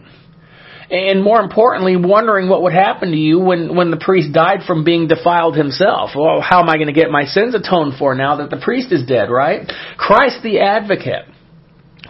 and 0.90 1.22
more 1.22 1.40
importantly, 1.40 1.96
wondering 1.96 2.48
what 2.48 2.62
would 2.62 2.72
happen 2.72 3.10
to 3.10 3.16
you 3.16 3.38
when, 3.38 3.74
when 3.74 3.90
the 3.90 3.96
priest 3.96 4.32
died 4.32 4.60
from 4.66 4.84
being 4.84 5.08
defiled 5.08 5.56
himself. 5.56 6.10
Well, 6.16 6.40
how 6.40 6.60
am 6.60 6.68
I 6.68 6.76
going 6.76 6.88
to 6.88 6.92
get 6.92 7.10
my 7.10 7.24
sins 7.24 7.54
atoned 7.54 7.94
for 7.98 8.14
now 8.14 8.36
that 8.36 8.50
the 8.50 8.60
priest 8.62 8.92
is 8.92 9.06
dead, 9.06 9.30
right? 9.30 9.70
Christ 9.96 10.42
the 10.42 10.60
advocate, 10.60 11.26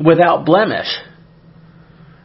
without 0.04 0.44
blemish. 0.44 0.88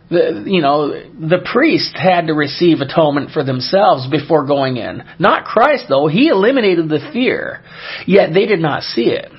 The, 0.10 0.44
you 0.48 0.62
know, 0.62 0.90
the 0.90 1.48
priest 1.52 1.96
had 1.96 2.28
to 2.28 2.34
receive 2.34 2.80
atonement 2.80 3.30
for 3.30 3.44
themselves 3.44 4.10
before 4.10 4.48
going 4.48 4.78
in. 4.78 5.04
Not 5.20 5.46
Christ, 5.46 5.86
though. 5.88 6.08
He 6.08 6.30
eliminated 6.30 6.90
the 6.90 7.10
fear. 7.14 7.62
Yet 8.08 8.34
they 8.34 8.48
did 8.48 8.60
not 8.60 8.82
see 8.82 9.12
it. 9.12 9.32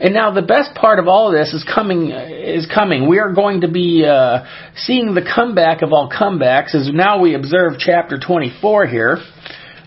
And 0.00 0.12
now 0.12 0.32
the 0.32 0.42
best 0.42 0.74
part 0.74 0.98
of 0.98 1.06
all 1.06 1.28
of 1.28 1.34
this 1.34 1.54
is 1.54 1.64
coming. 1.64 2.10
Is 2.10 2.66
coming. 2.72 3.08
We 3.08 3.18
are 3.18 3.32
going 3.32 3.60
to 3.62 3.68
be 3.68 4.04
uh, 4.04 4.44
seeing 4.76 5.14
the 5.14 5.22
comeback 5.22 5.82
of 5.82 5.92
all 5.92 6.10
comebacks 6.10 6.74
as 6.74 6.90
now 6.92 7.20
we 7.20 7.34
observe 7.34 7.74
chapter 7.78 8.18
24 8.18 8.86
here 8.86 9.18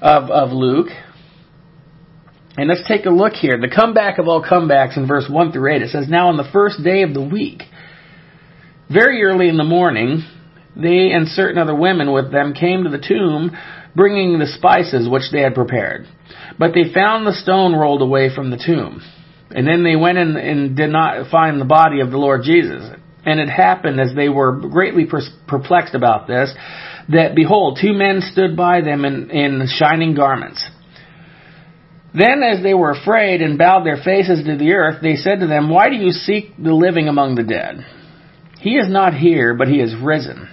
of 0.01 0.29
of 0.29 0.51
Luke. 0.51 0.87
And 2.57 2.69
let's 2.69 2.87
take 2.87 3.05
a 3.05 3.11
look 3.11 3.33
here. 3.33 3.59
The 3.59 3.73
comeback 3.73 4.17
of 4.17 4.27
all 4.27 4.43
comebacks 4.43 4.97
in 4.97 5.07
verse 5.07 5.27
1 5.29 5.51
through 5.51 5.75
8. 5.75 5.81
It 5.83 5.89
says, 5.91 6.09
Now 6.09 6.29
on 6.29 6.37
the 6.37 6.49
first 6.51 6.83
day 6.83 7.03
of 7.03 7.13
the 7.13 7.21
week, 7.21 7.61
very 8.89 9.23
early 9.23 9.47
in 9.47 9.57
the 9.57 9.63
morning, 9.63 10.23
they 10.75 11.11
and 11.11 11.27
certain 11.27 11.59
other 11.59 11.75
women 11.75 12.11
with 12.11 12.31
them 12.31 12.55
came 12.55 12.83
to 12.83 12.89
the 12.89 12.97
tomb, 12.97 13.55
bringing 13.95 14.39
the 14.39 14.47
spices 14.47 15.07
which 15.07 15.31
they 15.31 15.41
had 15.41 15.53
prepared. 15.53 16.07
But 16.57 16.73
they 16.73 16.91
found 16.91 17.27
the 17.27 17.33
stone 17.33 17.75
rolled 17.75 18.01
away 18.01 18.33
from 18.33 18.49
the 18.49 18.57
tomb. 18.57 19.03
And 19.49 19.67
then 19.67 19.83
they 19.83 19.95
went 19.95 20.17
in 20.17 20.35
and 20.35 20.75
did 20.75 20.89
not 20.89 21.29
find 21.31 21.59
the 21.59 21.65
body 21.65 22.01
of 22.01 22.11
the 22.11 22.17
Lord 22.17 22.43
Jesus. 22.43 22.83
And 23.25 23.39
it 23.39 23.49
happened 23.49 23.99
as 23.99 24.15
they 24.15 24.29
were 24.29 24.53
greatly 24.53 25.05
perplexed 25.47 25.95
about 25.95 26.27
this, 26.27 26.53
that 27.09 27.35
behold, 27.35 27.79
two 27.81 27.93
men 27.93 28.21
stood 28.21 28.55
by 28.55 28.81
them 28.81 29.05
in, 29.05 29.29
in 29.29 29.67
shining 29.67 30.15
garments. 30.15 30.65
Then, 32.13 32.41
as 32.41 32.63
they 32.63 32.73
were 32.73 32.91
afraid 32.91 33.41
and 33.41 33.57
bowed 33.57 33.85
their 33.85 33.97
faces 33.97 34.45
to 34.45 34.57
the 34.57 34.71
earth, 34.71 35.01
they 35.01 35.15
said 35.15 35.39
to 35.41 35.47
them, 35.47 35.69
Why 35.69 35.89
do 35.89 35.95
you 35.95 36.11
seek 36.11 36.55
the 36.57 36.73
living 36.73 37.07
among 37.07 37.35
the 37.35 37.43
dead? 37.43 37.85
He 38.59 38.71
is 38.71 38.89
not 38.89 39.13
here, 39.13 39.53
but 39.53 39.67
he 39.67 39.79
is 39.79 39.93
risen. 40.01 40.49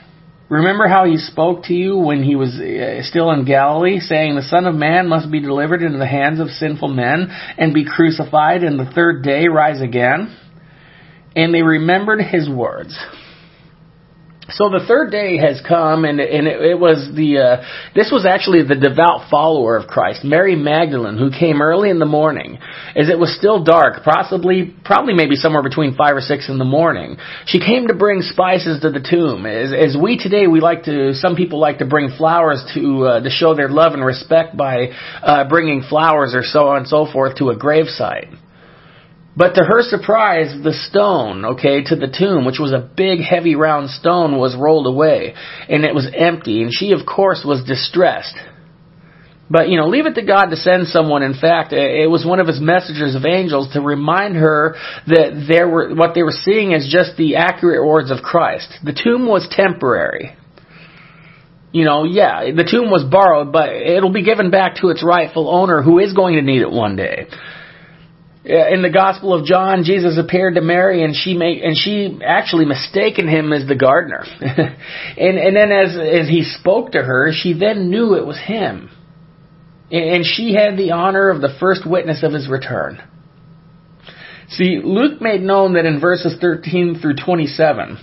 Remember 0.55 0.87
how 0.87 1.05
he 1.05 1.17
spoke 1.17 1.65
to 1.65 1.75
you 1.75 1.97
when 1.97 2.23
he 2.23 2.37
was 2.37 2.51
uh, 2.51 3.03
still 3.03 3.33
in 3.33 3.45
Galilee, 3.45 3.99
saying, 3.99 4.37
The 4.37 4.43
Son 4.43 4.67
of 4.67 4.75
Man 4.77 5.09
must 5.09 5.29
be 5.29 5.41
delivered 5.41 5.83
into 5.83 5.99
the 5.99 6.07
hands 6.07 6.39
of 6.39 6.49
sinful 6.49 6.91
men 6.91 7.27
and 7.59 7.75
be 7.75 7.85
crucified, 7.85 8.63
and 8.63 8.79
the 8.79 8.89
third 8.95 9.25
day 9.25 9.49
rise 9.49 9.81
again? 9.81 10.37
And 11.35 11.53
they 11.53 11.63
remembered 11.63 12.21
his 12.21 12.49
words. 12.49 12.97
So 14.51 14.69
the 14.69 14.85
third 14.87 15.11
day 15.11 15.39
has 15.39 15.63
come, 15.67 16.05
and, 16.05 16.21
and 16.21 16.47
it, 16.47 16.61
it 16.61 16.79
was 16.79 17.09
the 17.15 17.39
uh, 17.39 17.65
this 17.95 18.11
was 18.13 18.27
actually 18.27 18.63
the 18.63 18.75
devout 18.75 19.31
follower 19.31 19.77
of 19.77 19.87
Christ, 19.87 20.23
Mary 20.23 20.55
Magdalene, 20.55 21.17
who 21.17 21.31
came 21.31 21.63
early 21.63 21.89
in 21.89 21.99
the 21.99 22.07
morning, 22.07 22.59
as 22.95 23.09
it 23.09 23.19
was 23.19 23.35
still 23.35 23.65
dark, 23.65 24.05
possibly 24.05 24.75
probably 24.85 25.15
maybe 25.15 25.35
somewhere 25.35 25.63
between 25.63 25.97
five 25.97 26.15
or 26.15 26.21
six 26.21 26.51
in 26.51 26.59
the 26.59 26.65
morning. 26.65 27.17
She 27.47 27.59
came 27.59 27.89
to 27.89 27.95
bring 27.95 28.21
spices 28.21 28.83
to 28.83 28.91
the 28.91 29.01
tomb. 29.01 29.47
As, 29.47 29.73
as 29.73 29.97
we 30.01 30.19
today, 30.19 30.47
we 30.47 30.61
like 30.61 30.85
to 30.85 31.15
some 31.15 31.37
people 31.37 31.59
like 31.59 31.79
to 31.79 31.87
bring 31.87 32.11
flowers 32.11 32.63
to 32.75 33.05
uh, 33.05 33.21
to 33.21 33.31
show 33.31 33.55
their 33.55 33.71
love 33.71 33.95
and 33.95 34.05
respect 34.05 34.57
by 34.57 34.89
uh, 35.23 35.49
bringing 35.49 35.83
flowers 35.83 36.35
or 36.35 36.43
so 36.43 36.69
on 36.69 36.79
and 36.79 36.89
so 36.89 37.07
forth 37.11 37.37
to 37.39 37.49
a 37.49 37.57
gravesite. 37.57 38.37
But 39.37 39.55
to 39.55 39.65
her 39.65 39.83
surprise, 39.83 40.55
the 40.63 40.73
stone, 40.73 41.45
okay, 41.45 41.83
to 41.85 41.97
the 41.97 42.07
tomb, 42.07 42.45
which 42.45 42.61
was 42.61 42.73
a 42.73 42.79
big, 42.79 43.21
heavy, 43.21 43.57
round 43.57 43.91
stone, 43.91 44.39
was 44.39 44.57
rolled 44.57 44.87
away, 44.87 45.35
and 45.69 45.85
it 45.85 45.95
was 45.95 46.09
empty, 46.17 46.63
and 46.63 46.71
she, 46.73 46.93
of 46.93 47.05
course, 47.05 47.43
was 47.45 47.65
distressed. 47.65 48.37
But, 49.51 49.69
you 49.69 49.77
know, 49.77 49.89
leave 49.89 50.07
it 50.07 50.15
to 50.15 50.23
God 50.23 50.47
to 50.47 50.57
send 50.57 50.87
someone. 50.87 51.23
In 51.23 51.35
fact, 51.35 51.73
it 51.73 52.09
was 52.09 52.25
one 52.25 52.41
of 52.41 52.47
his 52.47 52.61
messengers 52.61 53.15
of 53.15 53.27
angels 53.27 53.73
to 53.73 53.81
remind 53.81 54.37
her 54.37 54.77
that 55.09 55.47
there 55.49 55.69
were, 55.69 55.95
what 55.95 56.15
they 56.15 56.23
were 56.23 56.33
seeing 56.33 56.73
as 56.73 56.89
just 56.89 57.17
the 57.17 57.37
accurate 57.37 57.85
words 57.85 58.11
of 58.11 58.23
Christ. 58.23 58.73
The 58.85 58.95
tomb 58.95 59.27
was 59.27 59.47
temporary. 59.51 60.37
You 61.73 61.85
know, 61.85 62.05
yeah, 62.05 62.53
the 62.55 62.67
tomb 62.71 62.91
was 62.91 63.03
borrowed, 63.03 63.53
but 63.53 63.71
it'll 63.71 64.13
be 64.13 64.25
given 64.25 64.51
back 64.51 64.77
to 64.77 64.89
its 64.89 65.05
rightful 65.05 65.51
owner 65.51 65.83
who 65.83 65.99
is 65.99 66.15
going 66.15 66.37
to 66.37 66.43
need 66.43 66.63
it 66.63 66.71
one 66.71 66.95
day 66.95 67.27
in 68.45 68.83
the 68.83 68.91
Gospel 68.91 69.33
of 69.33 69.47
John, 69.47 69.85
Jesus 69.85 70.19
appeared 70.19 70.57
to 70.57 70.61
Mary, 70.61 71.03
and 71.03 71.15
she 71.17 71.35
made, 71.35 71.63
and 71.63 71.75
she 71.77 72.19
actually 72.25 72.67
mistaken 72.67 73.27
him 73.27 73.55
as 73.55 73.67
the 73.67 73.75
gardener. 73.75 74.23
and 74.41 75.39
and 75.39 75.57
then 75.57 75.73
as 75.73 75.97
as 75.97 76.29
he 76.29 76.43
spoke 76.43 76.93
to 76.93 77.03
her, 77.03 77.33
she 77.33 77.55
then 77.55 77.89
knew 77.89 78.15
it 78.15 78.27
was 78.27 78.39
him, 78.39 78.91
and 79.91 80.27
she 80.27 80.53
had 80.53 80.77
the 80.77 80.93
honor 80.93 81.31
of 81.31 81.41
the 81.41 81.57
first 81.59 81.89
witness 81.89 82.23
of 82.23 82.35
his 82.35 82.47
return. 82.47 83.03
See, 84.51 84.81
Luke 84.85 85.23
made 85.23 85.41
known 85.41 85.73
that 85.73 85.87
in 85.87 85.99
verses 85.99 86.37
13 86.39 86.99
through 87.01 87.17
27, 87.25 87.97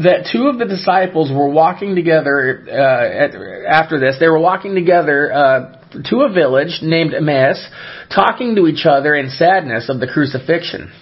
that 0.00 0.28
two 0.30 0.48
of 0.48 0.58
the 0.58 0.66
disciples 0.66 1.32
were 1.32 1.48
walking 1.48 1.94
together 1.94 2.66
uh, 2.68 3.24
at, 3.24 3.34
after 3.66 3.98
this. 3.98 4.16
They 4.20 4.28
were 4.28 4.38
walking 4.38 4.74
together 4.74 5.32
uh, 5.32 5.81
to 6.10 6.22
a 6.22 6.32
village 6.32 6.80
named 6.82 7.14
Emmaus, 7.14 7.66
talking 8.14 8.56
to 8.56 8.66
each 8.66 8.86
other 8.86 9.14
in 9.14 9.30
sadness 9.30 9.88
of 9.88 10.00
the 10.00 10.06
crucifixion. 10.06 10.92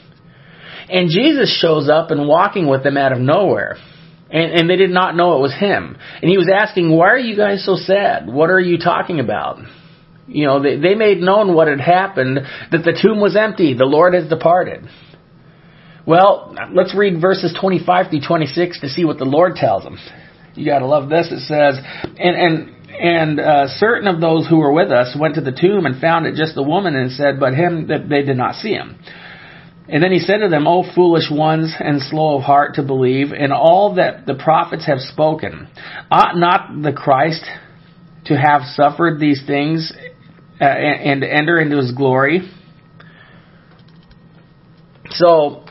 And 0.88 1.08
Jesus 1.08 1.56
shows 1.60 1.88
up 1.88 2.10
and 2.10 2.26
walking 2.26 2.66
with 2.66 2.82
them 2.82 2.96
out 2.96 3.12
of 3.12 3.18
nowhere. 3.18 3.76
And, 4.30 4.52
and 4.52 4.70
they 4.70 4.76
did 4.76 4.90
not 4.90 5.16
know 5.16 5.36
it 5.36 5.40
was 5.40 5.54
him. 5.54 5.96
And 6.20 6.30
he 6.30 6.36
was 6.36 6.50
asking, 6.52 6.90
why 6.90 7.08
are 7.08 7.18
you 7.18 7.36
guys 7.36 7.64
so 7.64 7.76
sad? 7.76 8.28
What 8.28 8.50
are 8.50 8.60
you 8.60 8.78
talking 8.78 9.20
about? 9.20 9.58
You 10.26 10.46
know, 10.46 10.62
they, 10.62 10.76
they 10.76 10.94
made 10.94 11.18
known 11.18 11.54
what 11.54 11.68
had 11.68 11.80
happened, 11.80 12.38
that 12.70 12.84
the 12.84 12.98
tomb 13.00 13.20
was 13.20 13.36
empty, 13.36 13.74
the 13.74 13.84
Lord 13.84 14.14
has 14.14 14.28
departed. 14.28 14.88
Well, 16.06 16.56
let's 16.72 16.94
read 16.94 17.20
verses 17.20 17.56
25 17.60 18.10
through 18.10 18.20
26 18.26 18.80
to 18.80 18.88
see 18.88 19.04
what 19.04 19.18
the 19.18 19.24
Lord 19.24 19.56
tells 19.56 19.82
them. 19.82 19.98
You 20.54 20.64
gotta 20.64 20.86
love 20.86 21.08
this. 21.08 21.28
It 21.30 21.40
says, 21.40 21.78
and, 22.18 22.36
and, 22.36 22.79
and 23.00 23.40
uh, 23.40 23.66
certain 23.78 24.06
of 24.06 24.20
those 24.20 24.46
who 24.46 24.58
were 24.58 24.72
with 24.72 24.90
us 24.90 25.16
went 25.18 25.36
to 25.36 25.40
the 25.40 25.52
tomb 25.58 25.86
and 25.86 25.98
found 26.00 26.26
it 26.26 26.34
just 26.34 26.54
the 26.54 26.62
woman 26.62 26.94
and 26.94 27.10
said, 27.10 27.40
but 27.40 27.54
him 27.54 27.86
that 27.86 28.10
they 28.10 28.22
did 28.22 28.36
not 28.36 28.56
see 28.56 28.72
him. 28.72 28.98
And 29.88 30.02
then 30.02 30.12
he 30.12 30.18
said 30.18 30.38
to 30.38 30.48
them, 30.48 30.66
O 30.66 30.84
foolish 30.94 31.30
ones 31.30 31.74
and 31.80 32.02
slow 32.02 32.36
of 32.36 32.42
heart 32.42 32.74
to 32.74 32.82
believe 32.82 33.32
in 33.32 33.52
all 33.52 33.94
that 33.94 34.26
the 34.26 34.34
prophets 34.34 34.86
have 34.86 35.00
spoken. 35.00 35.68
Ought 36.10 36.36
not 36.36 36.82
the 36.82 36.92
Christ 36.92 37.44
to 38.26 38.36
have 38.36 38.62
suffered 38.74 39.18
these 39.18 39.42
things 39.46 39.90
uh, 40.60 40.64
and, 40.64 41.24
and 41.24 41.24
enter 41.24 41.58
into 41.58 41.78
his 41.78 41.92
glory? 41.92 42.50
So, 45.08 45.64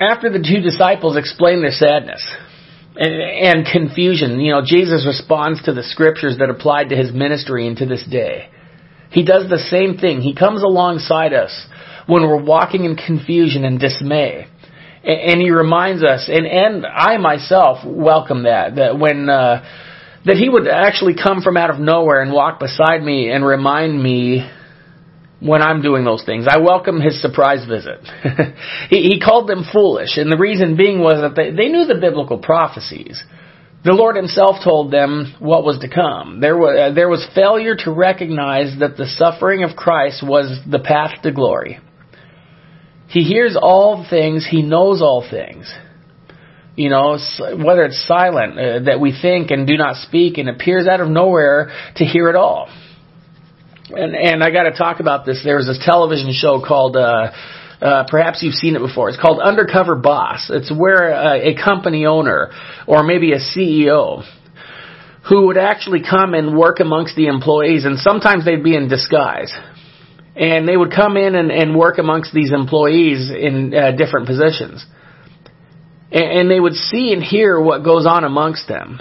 after 0.00 0.30
the 0.30 0.40
two 0.40 0.60
disciples 0.60 1.16
explain 1.16 1.62
their 1.62 1.70
sadness 1.70 2.28
and, 2.98 3.14
and 3.22 3.66
confusion, 3.66 4.40
you 4.40 4.50
know, 4.50 4.62
Jesus 4.64 5.06
responds 5.06 5.62
to 5.62 5.72
the 5.72 5.84
scriptures 5.84 6.38
that 6.38 6.50
applied 6.50 6.88
to 6.88 6.96
his 6.96 7.12
ministry 7.12 7.68
and 7.68 7.76
to 7.76 7.86
this 7.86 8.04
day. 8.04 8.48
He 9.10 9.24
does 9.24 9.48
the 9.48 9.58
same 9.58 9.98
thing. 9.98 10.20
He 10.20 10.34
comes 10.34 10.62
alongside 10.62 11.32
us 11.32 11.66
when 12.06 12.22
we're 12.22 12.42
walking 12.42 12.84
in 12.84 12.96
confusion 12.96 13.64
and 13.64 13.78
dismay. 13.78 14.48
And 15.04 15.40
he 15.40 15.50
reminds 15.50 16.02
us, 16.02 16.28
and, 16.28 16.44
and 16.44 16.84
I 16.84 17.18
myself 17.18 17.78
welcome 17.86 18.42
that, 18.42 18.74
that 18.76 18.98
when, 18.98 19.30
uh, 19.30 19.64
that 20.26 20.36
he 20.36 20.48
would 20.48 20.66
actually 20.66 21.14
come 21.14 21.40
from 21.40 21.56
out 21.56 21.70
of 21.70 21.78
nowhere 21.78 22.20
and 22.20 22.32
walk 22.32 22.58
beside 22.58 23.02
me 23.02 23.30
and 23.30 23.46
remind 23.46 24.02
me 24.02 24.50
when 25.40 25.62
I'm 25.62 25.82
doing 25.82 26.04
those 26.04 26.24
things. 26.24 26.46
I 26.48 26.58
welcome 26.58 27.00
his 27.00 27.20
surprise 27.22 27.64
visit. 27.66 28.00
he, 28.90 29.02
he 29.02 29.20
called 29.20 29.48
them 29.48 29.64
foolish, 29.72 30.16
and 30.16 30.30
the 30.30 30.36
reason 30.36 30.76
being 30.76 31.00
was 31.00 31.20
that 31.20 31.36
they, 31.36 31.50
they 31.50 31.68
knew 31.68 31.86
the 31.86 32.00
biblical 32.00 32.38
prophecies. 32.38 33.22
The 33.84 33.92
Lord 33.92 34.16
Himself 34.16 34.56
told 34.64 34.90
them 34.90 35.34
what 35.38 35.64
was 35.64 35.78
to 35.80 35.88
come. 35.88 36.40
There 36.40 36.56
was, 36.56 36.76
uh, 36.78 36.94
there 36.94 37.08
was 37.08 37.26
failure 37.34 37.76
to 37.84 37.92
recognize 37.92 38.78
that 38.80 38.96
the 38.96 39.06
suffering 39.06 39.62
of 39.62 39.76
Christ 39.76 40.24
was 40.26 40.60
the 40.68 40.80
path 40.80 41.22
to 41.22 41.30
glory. 41.30 41.78
He 43.08 43.22
hears 43.22 43.56
all 43.60 44.04
things, 44.08 44.46
He 44.50 44.62
knows 44.62 45.00
all 45.00 45.26
things. 45.28 45.72
You 46.74 46.90
know, 46.90 47.18
whether 47.64 47.82
it's 47.82 48.06
silent, 48.06 48.58
uh, 48.58 48.78
that 48.84 49.00
we 49.00 49.16
think 49.20 49.50
and 49.50 49.66
do 49.66 49.76
not 49.76 49.96
speak, 49.96 50.38
and 50.38 50.48
appears 50.48 50.86
out 50.86 51.00
of 51.00 51.08
nowhere 51.08 51.70
to 51.96 52.04
hear 52.04 52.28
it 52.28 52.36
all. 52.36 52.68
And, 53.90 54.14
and 54.14 54.44
I 54.44 54.50
got 54.50 54.64
to 54.64 54.72
talk 54.72 55.00
about 55.00 55.24
this. 55.24 55.42
There 55.44 55.56
was 55.56 55.66
this 55.66 55.80
television 55.84 56.32
show 56.32 56.62
called 56.66 56.96
uh, 56.96 57.32
uh, 57.80 58.04
perhaps 58.08 58.42
you've 58.42 58.54
seen 58.54 58.76
it 58.76 58.80
before. 58.80 59.08
It's 59.08 59.20
called 59.20 59.40
Undercover 59.40 59.96
Boss. 59.96 60.50
It's 60.50 60.70
where 60.70 61.14
uh, 61.14 61.36
a 61.36 61.54
company 61.54 62.06
owner 62.06 62.50
or 62.86 63.02
maybe 63.02 63.32
a 63.32 63.38
CEO 63.38 64.24
who 65.28 65.46
would 65.46 65.58
actually 65.58 66.02
come 66.02 66.34
and 66.34 66.56
work 66.56 66.80
amongst 66.80 67.14
the 67.14 67.26
employees, 67.26 67.84
and 67.84 67.98
sometimes 67.98 68.44
they'd 68.44 68.64
be 68.64 68.74
in 68.74 68.88
disguise. 68.88 69.52
And 70.34 70.68
they 70.68 70.76
would 70.76 70.92
come 70.92 71.16
in 71.16 71.34
and, 71.34 71.50
and 71.50 71.76
work 71.76 71.98
amongst 71.98 72.32
these 72.32 72.52
employees 72.52 73.30
in 73.30 73.74
uh, 73.74 73.92
different 73.92 74.26
positions. 74.26 74.84
And, 76.10 76.40
and 76.40 76.50
they 76.50 76.60
would 76.60 76.74
see 76.74 77.12
and 77.12 77.22
hear 77.22 77.60
what 77.60 77.84
goes 77.84 78.06
on 78.06 78.24
amongst 78.24 78.68
them. 78.68 79.00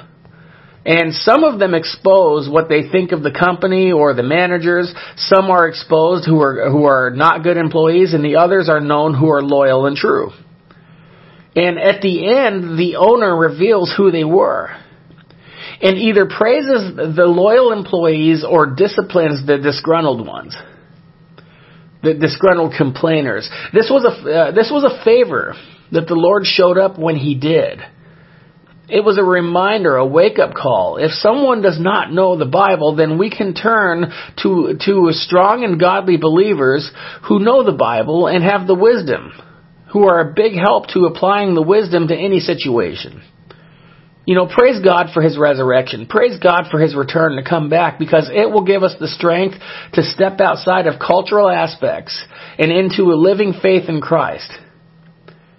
And 0.87 1.13
some 1.13 1.43
of 1.43 1.59
them 1.59 1.73
expose 1.73 2.47
what 2.49 2.69
they 2.69 2.89
think 2.89 3.11
of 3.11 3.21
the 3.21 3.31
company 3.37 3.91
or 3.91 4.13
the 4.13 4.23
managers. 4.23 4.93
Some 5.17 5.51
are 5.51 5.67
exposed 5.67 6.25
who 6.25 6.41
are, 6.41 6.69
who 6.71 6.85
are 6.85 7.11
not 7.13 7.43
good 7.43 7.57
employees 7.57 8.13
and 8.13 8.23
the 8.23 8.37
others 8.37 8.69
are 8.69 8.79
known 8.79 9.13
who 9.13 9.29
are 9.29 9.41
loyal 9.43 9.85
and 9.85 9.97
true. 9.97 10.31
And 11.57 11.77
at 11.77 12.01
the 12.01 12.33
end, 12.33 12.79
the 12.79 12.95
owner 12.95 13.35
reveals 13.35 13.93
who 13.97 14.11
they 14.11 14.23
were. 14.23 14.69
And 15.81 15.97
either 15.97 16.25
praises 16.25 16.95
the 16.95 17.25
loyal 17.25 17.73
employees 17.73 18.45
or 18.49 18.73
disciplines 18.73 19.45
the 19.45 19.57
disgruntled 19.57 20.25
ones. 20.25 20.55
The 22.01 22.13
disgruntled 22.13 22.75
complainers. 22.77 23.49
This 23.73 23.89
was 23.91 24.05
a, 24.05 24.31
uh, 24.31 24.51
this 24.51 24.71
was 24.71 24.85
a 24.85 25.03
favor 25.03 25.53
that 25.91 26.07
the 26.07 26.15
Lord 26.15 26.45
showed 26.45 26.77
up 26.77 26.97
when 26.97 27.17
He 27.17 27.35
did. 27.35 27.81
It 28.89 29.03
was 29.03 29.17
a 29.17 29.23
reminder, 29.23 29.97
a 29.97 30.05
wake 30.05 30.39
up 30.39 30.53
call. 30.53 30.95
If 30.95 31.11
someone 31.11 31.61
does 31.61 31.77
not 31.77 32.13
know 32.13 32.37
the 32.37 32.45
Bible, 32.45 32.95
then 32.95 33.17
we 33.17 33.29
can 33.29 33.53
turn 33.53 34.13
to, 34.43 34.77
to 34.85 35.09
strong 35.11 35.65
and 35.65 35.79
godly 35.79 36.15
believers 36.15 36.89
who 37.27 37.39
know 37.39 37.63
the 37.63 37.77
Bible 37.77 38.27
and 38.27 38.43
have 38.43 38.65
the 38.65 38.75
wisdom, 38.75 39.33
who 39.91 40.07
are 40.07 40.21
a 40.21 40.33
big 40.33 40.53
help 40.53 40.87
to 40.89 41.05
applying 41.05 41.53
the 41.53 41.61
wisdom 41.61 42.07
to 42.07 42.15
any 42.15 42.39
situation. 42.39 43.21
You 44.25 44.35
know, 44.35 44.47
praise 44.47 44.81
God 44.81 45.07
for 45.13 45.21
His 45.21 45.37
resurrection. 45.37 46.05
Praise 46.07 46.39
God 46.39 46.65
for 46.71 46.79
His 46.79 46.95
return 46.95 47.35
to 47.35 47.49
come 47.49 47.69
back 47.69 47.99
because 47.99 48.29
it 48.33 48.49
will 48.49 48.63
give 48.63 48.83
us 48.83 48.95
the 48.99 49.07
strength 49.07 49.57
to 49.93 50.03
step 50.03 50.39
outside 50.39 50.87
of 50.87 50.99
cultural 50.99 51.49
aspects 51.49 52.25
and 52.57 52.71
into 52.71 53.11
a 53.11 53.19
living 53.19 53.53
faith 53.61 53.89
in 53.89 53.99
Christ. 53.99 54.51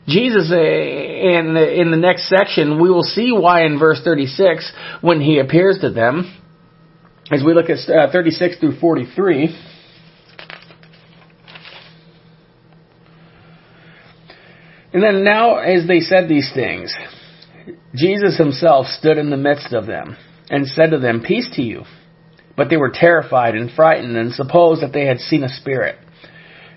Jesus, 0.08 0.50
uh, 0.50 0.56
in 0.56 1.54
the, 1.54 1.80
in 1.80 1.90
the 1.90 1.96
next 1.96 2.28
section, 2.28 2.80
we 2.80 2.90
will 2.90 3.02
see 3.02 3.30
why 3.30 3.64
in 3.64 3.78
verse 3.78 4.00
36, 4.02 4.72
when 5.02 5.20
he 5.20 5.38
appears 5.38 5.78
to 5.82 5.90
them, 5.90 6.34
as 7.30 7.42
we 7.44 7.54
look 7.54 7.68
at 7.68 7.78
uh, 7.88 8.10
36 8.10 8.58
through 8.58 8.80
43, 8.80 9.54
And 14.92 15.02
then 15.02 15.22
now, 15.22 15.58
as 15.58 15.86
they 15.86 16.00
said 16.00 16.28
these 16.28 16.50
things, 16.54 16.94
Jesus 17.94 18.38
himself 18.38 18.86
stood 18.86 19.18
in 19.18 19.30
the 19.30 19.36
midst 19.36 19.72
of 19.72 19.86
them 19.86 20.16
and 20.48 20.66
said 20.66 20.90
to 20.90 20.98
them, 20.98 21.22
Peace 21.24 21.48
to 21.54 21.62
you. 21.62 21.84
But 22.56 22.70
they 22.70 22.76
were 22.76 22.90
terrified 22.92 23.54
and 23.54 23.70
frightened 23.70 24.16
and 24.16 24.32
supposed 24.32 24.82
that 24.82 24.92
they 24.92 25.06
had 25.06 25.18
seen 25.18 25.44
a 25.44 25.48
spirit. 25.48 25.98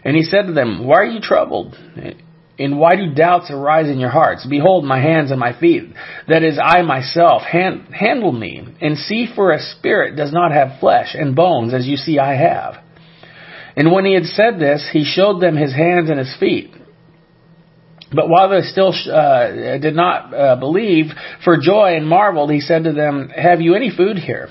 And 0.03 0.15
he 0.15 0.23
said 0.23 0.47
to 0.47 0.53
them, 0.53 0.85
Why 0.85 0.97
are 0.97 1.05
you 1.05 1.21
troubled? 1.21 1.75
And 2.63 2.77
why 2.77 2.95
do 2.95 3.13
doubts 3.13 3.49
arise 3.49 3.89
in 3.89 3.99
your 3.99 4.09
hearts? 4.09 4.45
Behold 4.47 4.85
my 4.85 4.99
hands 4.99 5.31
and 5.31 5.39
my 5.39 5.57
feet. 5.57 5.83
That 6.27 6.43
is 6.43 6.59
I 6.61 6.83
myself. 6.83 7.41
Hand, 7.41 7.93
handle 7.93 8.31
me 8.31 8.63
and 8.79 8.97
see 8.97 9.27
for 9.33 9.51
a 9.51 9.59
spirit 9.59 10.15
does 10.15 10.31
not 10.31 10.51
have 10.51 10.79
flesh 10.79 11.15
and 11.15 11.35
bones 11.35 11.73
as 11.73 11.87
you 11.87 11.97
see 11.97 12.19
I 12.19 12.35
have. 12.35 12.75
And 13.75 13.91
when 13.91 14.05
he 14.05 14.13
had 14.13 14.25
said 14.25 14.59
this, 14.59 14.87
he 14.91 15.05
showed 15.05 15.41
them 15.41 15.55
his 15.55 15.73
hands 15.73 16.09
and 16.09 16.19
his 16.19 16.35
feet. 16.39 16.71
But 18.13 18.27
while 18.27 18.49
they 18.49 18.61
still 18.61 18.93
uh, 19.09 19.77
did 19.77 19.95
not 19.95 20.33
uh, 20.33 20.55
believe, 20.57 21.05
for 21.45 21.57
joy 21.57 21.95
and 21.95 22.07
marveled, 22.07 22.51
he 22.51 22.59
said 22.59 22.83
to 22.83 22.91
them, 22.91 23.29
Have 23.29 23.61
you 23.61 23.73
any 23.73 23.89
food 23.89 24.17
here? 24.17 24.49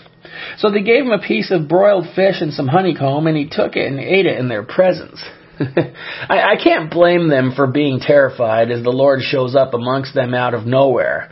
So 0.59 0.71
they 0.71 0.83
gave 0.83 1.05
him 1.05 1.13
a 1.13 1.19
piece 1.19 1.51
of 1.51 1.69
broiled 1.69 2.07
fish 2.15 2.37
and 2.41 2.55
some 2.55 2.69
honeycomb, 2.69 3.27
and 3.27 3.37
he 3.37 3.49
took 3.51 3.77
it 3.77 3.87
and 3.87 4.01
ate 4.01 4.25
it 4.25 4.39
in 4.39 4.49
their 4.49 4.63
presence. 4.63 5.23
I, 6.29 6.55
I 6.55 6.63
can't 6.63 6.91
blame 6.91 7.29
them 7.29 7.53
for 7.55 7.67
being 7.67 8.01
terrified 8.01 8.71
as 8.71 8.83
the 8.83 8.91
Lord 8.91 9.21
shows 9.21 9.55
up 9.55 9.75
amongst 9.75 10.15
them 10.15 10.33
out 10.35 10.55
of 10.55 10.65
nowhere 10.65 11.31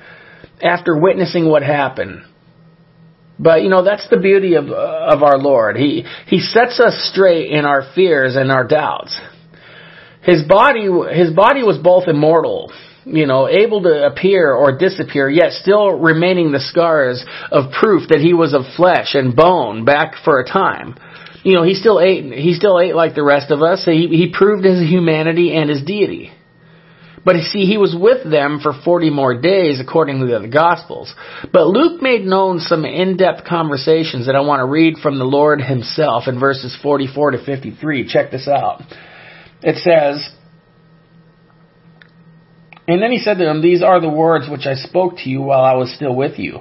after 0.63 0.99
witnessing 0.99 1.49
what 1.49 1.63
happened. 1.63 2.23
But 3.39 3.63
you 3.63 3.71
know 3.71 3.85
that's 3.85 4.09
the 4.11 4.19
beauty 4.19 4.55
of 4.55 4.69
uh, 4.69 5.07
of 5.13 5.23
our 5.23 5.39
Lord. 5.39 5.77
He 5.77 6.05
he 6.27 6.41
sets 6.41 6.81
us 6.81 7.11
straight 7.13 7.51
in 7.51 7.65
our 7.65 7.91
fears 7.95 8.37
and 8.37 8.51
our 8.51 8.67
doubts. 8.67 9.19
His 10.23 10.43
body 10.43 10.89
his 11.15 11.33
body 11.33 11.63
was 11.63 11.79
both 11.79 12.09
immortal, 12.09 12.73
you 13.05 13.27
know, 13.27 13.49
able 13.49 13.83
to 13.83 14.07
appear 14.07 14.53
or 14.53 14.77
disappear, 14.77 15.31
yet 15.31 15.53
still 15.53 15.99
remaining 15.99 16.51
the 16.51 16.61
scars 16.61 17.25
of 17.51 17.71
proof 17.71 18.09
that 18.09 18.19
he 18.19 18.35
was 18.35 18.53
of 18.53 18.63
flesh 18.77 19.15
and 19.15 19.35
bone 19.35 19.85
back 19.85 20.15
for 20.25 20.41
a 20.41 20.45
time 20.45 20.97
you 21.49 21.55
know, 21.55 21.63
he 21.63 21.73
still 21.73 21.99
ate, 21.99 22.25
he 22.25 22.53
still 22.53 22.79
ate 22.79 22.95
like 22.95 23.15
the 23.15 23.23
rest 23.23 23.51
of 23.51 23.63
us. 23.63 23.83
He, 23.87 24.07
he 24.09 24.31
proved 24.37 24.67
his 24.67 24.81
humanity 24.81 25.57
and 25.57 25.71
his 25.71 25.83
deity. 25.83 26.31
But 27.25 27.37
see, 27.37 27.65
he 27.65 27.79
was 27.79 27.97
with 27.99 28.31
them 28.31 28.61
for 28.63 28.75
40 28.85 29.09
more 29.09 29.41
days 29.41 29.81
according 29.81 30.21
to 30.21 30.27
the 30.27 30.47
Gospels. 30.47 31.15
But 31.51 31.67
Luke 31.67 32.03
made 32.03 32.27
known 32.27 32.59
some 32.61 32.85
in-depth 32.85 33.47
conversations 33.49 34.27
that 34.27 34.37
I 34.37 34.41
want 34.41 34.61
to 34.61 34.67
read 34.67 34.99
from 34.99 35.19
the 35.19 35.25
Lord 35.25 35.63
himself 35.63 36.25
in 36.29 36.39
verses 36.39 36.77
44 36.83 37.31
to 37.31 37.45
53. 37.45 38.07
Check 38.09 38.31
this 38.31 38.47
out. 38.47 38.83
It 39.63 39.77
says, 39.77 40.31
And 42.87 43.03
then 43.03 43.11
he 43.11 43.21
said 43.21 43.39
to 43.39 43.45
them, 43.45 43.63
These 43.63 43.83
are 43.83 44.03
the 44.03 44.11
words 44.11 44.51
which 44.51 44.67
I 44.67 44.75
spoke 44.75 45.17
to 45.25 45.31
you 45.31 45.41
while 45.41 45.65
I 45.65 45.75
was 45.75 45.95
still 45.95 46.15
with 46.15 46.39
you. 46.39 46.61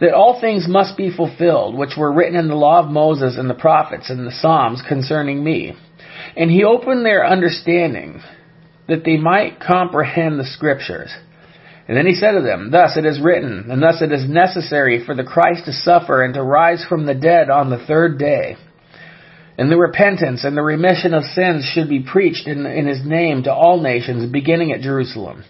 That 0.00 0.14
all 0.14 0.40
things 0.40 0.66
must 0.68 0.96
be 0.96 1.14
fulfilled, 1.14 1.76
which 1.76 1.96
were 1.96 2.12
written 2.12 2.38
in 2.38 2.48
the 2.48 2.54
law 2.54 2.80
of 2.80 2.90
Moses 2.90 3.36
and 3.38 3.48
the 3.48 3.54
prophets 3.54 4.10
and 4.10 4.26
the 4.26 4.32
Psalms 4.32 4.82
concerning 4.86 5.42
me. 5.42 5.74
And 6.36 6.50
he 6.50 6.64
opened 6.64 7.04
their 7.04 7.26
understanding 7.26 8.20
that 8.88 9.04
they 9.04 9.16
might 9.16 9.60
comprehend 9.60 10.38
the 10.38 10.44
scriptures. 10.44 11.10
And 11.88 11.96
then 11.96 12.06
he 12.06 12.14
said 12.14 12.32
to 12.32 12.42
them, 12.42 12.70
Thus 12.70 12.96
it 12.96 13.06
is 13.06 13.20
written, 13.20 13.70
and 13.70 13.82
thus 13.82 14.02
it 14.02 14.12
is 14.12 14.28
necessary 14.28 15.04
for 15.04 15.14
the 15.14 15.24
Christ 15.24 15.66
to 15.66 15.72
suffer 15.72 16.22
and 16.22 16.34
to 16.34 16.42
rise 16.42 16.84
from 16.88 17.06
the 17.06 17.14
dead 17.14 17.48
on 17.48 17.70
the 17.70 17.84
third 17.86 18.18
day. 18.18 18.56
And 19.58 19.70
the 19.70 19.78
repentance 19.78 20.44
and 20.44 20.56
the 20.56 20.62
remission 20.62 21.14
of 21.14 21.24
sins 21.24 21.64
should 21.72 21.88
be 21.88 22.00
preached 22.00 22.46
in, 22.46 22.66
in 22.66 22.86
his 22.86 23.04
name 23.04 23.44
to 23.44 23.54
all 23.54 23.80
nations, 23.80 24.30
beginning 24.30 24.72
at 24.72 24.80
Jerusalem. 24.80 25.44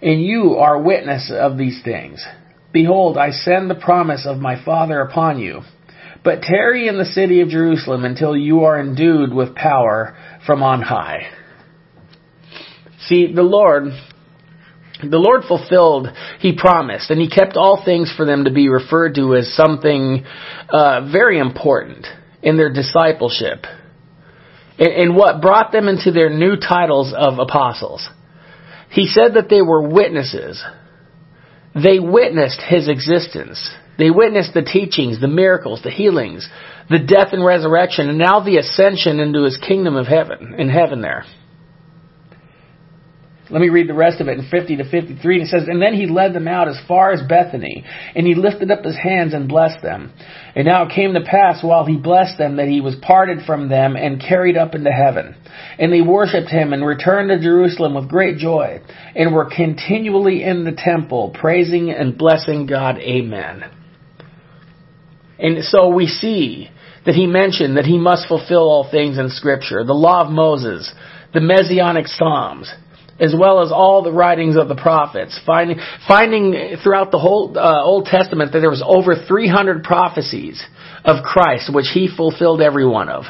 And 0.00 0.22
you 0.22 0.54
are 0.54 0.80
witness 0.80 1.30
of 1.34 1.58
these 1.58 1.82
things. 1.84 2.24
Behold, 2.72 3.18
I 3.18 3.30
send 3.30 3.68
the 3.68 3.74
promise 3.74 4.26
of 4.26 4.38
my 4.38 4.62
Father 4.64 5.00
upon 5.00 5.38
you. 5.38 5.62
But 6.22 6.42
tarry 6.42 6.86
in 6.86 6.98
the 6.98 7.04
city 7.04 7.40
of 7.40 7.48
Jerusalem 7.48 8.04
until 8.04 8.36
you 8.36 8.64
are 8.64 8.78
endued 8.78 9.32
with 9.32 9.54
power 9.54 10.16
from 10.46 10.62
on 10.62 10.82
high. 10.82 11.30
See, 13.06 13.32
the 13.32 13.42
Lord, 13.42 13.84
the 15.02 15.18
Lord 15.18 15.44
fulfilled, 15.48 16.08
He 16.40 16.56
promised, 16.56 17.10
and 17.10 17.20
He 17.20 17.30
kept 17.30 17.56
all 17.56 17.82
things 17.84 18.12
for 18.14 18.26
them 18.26 18.44
to 18.44 18.52
be 18.52 18.68
referred 18.68 19.14
to 19.14 19.34
as 19.34 19.54
something 19.54 20.24
uh, 20.68 21.10
very 21.10 21.38
important 21.38 22.06
in 22.42 22.56
their 22.56 22.72
discipleship. 22.72 23.64
And, 24.78 24.92
and 24.92 25.16
what 25.16 25.40
brought 25.40 25.72
them 25.72 25.88
into 25.88 26.12
their 26.12 26.30
new 26.30 26.56
titles 26.56 27.14
of 27.16 27.38
apostles. 27.38 28.06
He 28.90 29.06
said 29.06 29.34
that 29.34 29.48
they 29.48 29.62
were 29.62 29.88
witnesses. 29.88 30.62
They 31.74 31.98
witnessed 31.98 32.60
His 32.60 32.88
existence. 32.88 33.70
They 33.98 34.10
witnessed 34.10 34.54
the 34.54 34.62
teachings, 34.62 35.20
the 35.20 35.28
miracles, 35.28 35.82
the 35.82 35.90
healings, 35.90 36.48
the 36.88 36.98
death 36.98 37.32
and 37.32 37.44
resurrection, 37.44 38.08
and 38.08 38.18
now 38.18 38.40
the 38.40 38.58
ascension 38.58 39.20
into 39.20 39.44
His 39.44 39.56
kingdom 39.56 39.96
of 39.96 40.06
heaven, 40.06 40.54
in 40.58 40.68
heaven 40.68 41.00
there. 41.00 41.24
Let 43.50 43.60
me 43.60 43.68
read 43.68 43.88
the 43.88 43.94
rest 43.94 44.20
of 44.20 44.28
it 44.28 44.38
in 44.38 44.48
50 44.48 44.76
to 44.76 44.84
53. 44.88 45.42
It 45.42 45.48
says, 45.48 45.64
And 45.66 45.82
then 45.82 45.94
he 45.94 46.06
led 46.06 46.34
them 46.34 46.46
out 46.46 46.68
as 46.68 46.78
far 46.86 47.10
as 47.10 47.20
Bethany, 47.28 47.84
and 48.14 48.24
he 48.26 48.34
lifted 48.34 48.70
up 48.70 48.84
his 48.84 48.96
hands 48.96 49.34
and 49.34 49.48
blessed 49.48 49.82
them. 49.82 50.12
And 50.54 50.66
now 50.66 50.84
it 50.84 50.94
came 50.94 51.14
to 51.14 51.20
pass 51.20 51.62
while 51.62 51.84
he 51.84 51.96
blessed 51.96 52.38
them 52.38 52.56
that 52.56 52.68
he 52.68 52.80
was 52.80 52.94
parted 53.02 53.44
from 53.44 53.68
them 53.68 53.96
and 53.96 54.20
carried 54.20 54.56
up 54.56 54.74
into 54.76 54.90
heaven. 54.90 55.34
And 55.78 55.92
they 55.92 56.00
worshipped 56.00 56.50
him 56.50 56.72
and 56.72 56.86
returned 56.86 57.30
to 57.30 57.40
Jerusalem 57.40 57.94
with 57.94 58.08
great 58.08 58.38
joy, 58.38 58.80
and 59.16 59.34
were 59.34 59.50
continually 59.54 60.44
in 60.44 60.64
the 60.64 60.76
temple, 60.76 61.34
praising 61.38 61.90
and 61.90 62.16
blessing 62.16 62.66
God. 62.66 62.98
Amen. 62.98 63.64
And 65.40 65.64
so 65.64 65.88
we 65.88 66.06
see 66.06 66.68
that 67.04 67.14
he 67.14 67.26
mentioned 67.26 67.76
that 67.76 67.86
he 67.86 67.98
must 67.98 68.28
fulfill 68.28 68.68
all 68.68 68.88
things 68.90 69.18
in 69.18 69.30
Scripture, 69.30 69.84
the 69.84 69.92
law 69.92 70.24
of 70.24 70.30
Moses, 70.30 70.92
the 71.32 71.40
Messianic 71.40 72.06
Psalms, 72.06 72.72
as 73.20 73.34
well 73.38 73.62
as 73.62 73.70
all 73.70 74.02
the 74.02 74.12
writings 74.12 74.56
of 74.56 74.68
the 74.68 74.74
prophets, 74.74 75.38
finding, 75.44 75.78
finding 76.08 76.76
throughout 76.82 77.10
the 77.10 77.18
whole 77.18 77.56
uh, 77.56 77.84
Old 77.84 78.06
Testament 78.06 78.52
that 78.52 78.60
there 78.60 78.70
was 78.70 78.82
over 78.84 79.14
300 79.14 79.84
prophecies 79.84 80.62
of 81.04 81.22
Christ, 81.22 81.72
which 81.72 81.86
he 81.92 82.08
fulfilled 82.14 82.62
every 82.62 82.86
one 82.86 83.10
of. 83.10 83.24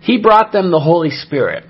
He 0.00 0.18
brought 0.18 0.52
them 0.52 0.70
the 0.70 0.80
Holy 0.80 1.10
Spirit. 1.10 1.64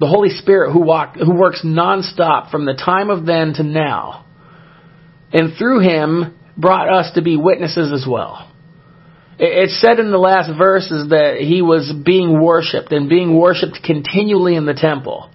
The 0.00 0.06
Holy 0.06 0.30
Spirit 0.30 0.72
who, 0.72 0.80
walk, 0.80 1.16
who 1.16 1.34
works 1.34 1.62
nonstop 1.64 2.50
from 2.50 2.64
the 2.64 2.74
time 2.74 3.10
of 3.10 3.26
then 3.26 3.52
to 3.54 3.62
now. 3.62 4.24
And 5.32 5.52
through 5.58 5.80
him 5.80 6.38
brought 6.56 6.88
us 6.88 7.12
to 7.14 7.22
be 7.22 7.36
witnesses 7.36 7.92
as 7.92 8.06
well. 8.08 8.50
It's 9.40 9.80
said 9.80 10.00
in 10.00 10.10
the 10.10 10.18
last 10.18 10.50
verses 10.56 11.10
that 11.10 11.36
he 11.38 11.62
was 11.62 11.92
being 12.04 12.40
worshipped 12.42 12.90
and 12.90 13.08
being 13.08 13.38
worshipped 13.38 13.80
continually 13.84 14.56
in 14.56 14.66
the 14.66 14.74
temple. 14.74 15.30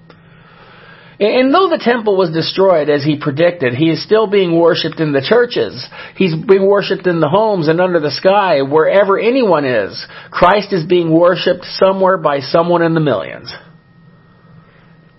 And 1.23 1.53
though 1.53 1.69
the 1.69 1.81
temple 1.81 2.17
was 2.17 2.31
destroyed 2.31 2.89
as 2.89 3.01
he 3.01 3.17
predicted, 3.17 3.73
he 3.73 3.89
is 3.89 4.03
still 4.03 4.27
being 4.27 4.59
worshipped 4.59 4.99
in 4.99 5.13
the 5.13 5.21
churches. 5.21 5.87
He's 6.17 6.35
being 6.35 6.67
worshipped 6.67 7.07
in 7.07 7.21
the 7.21 7.29
homes 7.29 7.69
and 7.69 7.79
under 7.79 8.01
the 8.01 8.11
sky, 8.11 8.61
wherever 8.61 9.17
anyone 9.17 9.63
is. 9.63 10.05
Christ 10.31 10.73
is 10.73 10.85
being 10.85 11.09
worshipped 11.17 11.63
somewhere 11.63 12.17
by 12.17 12.41
someone 12.41 12.81
in 12.81 12.93
the 12.93 12.99
millions. 12.99 13.53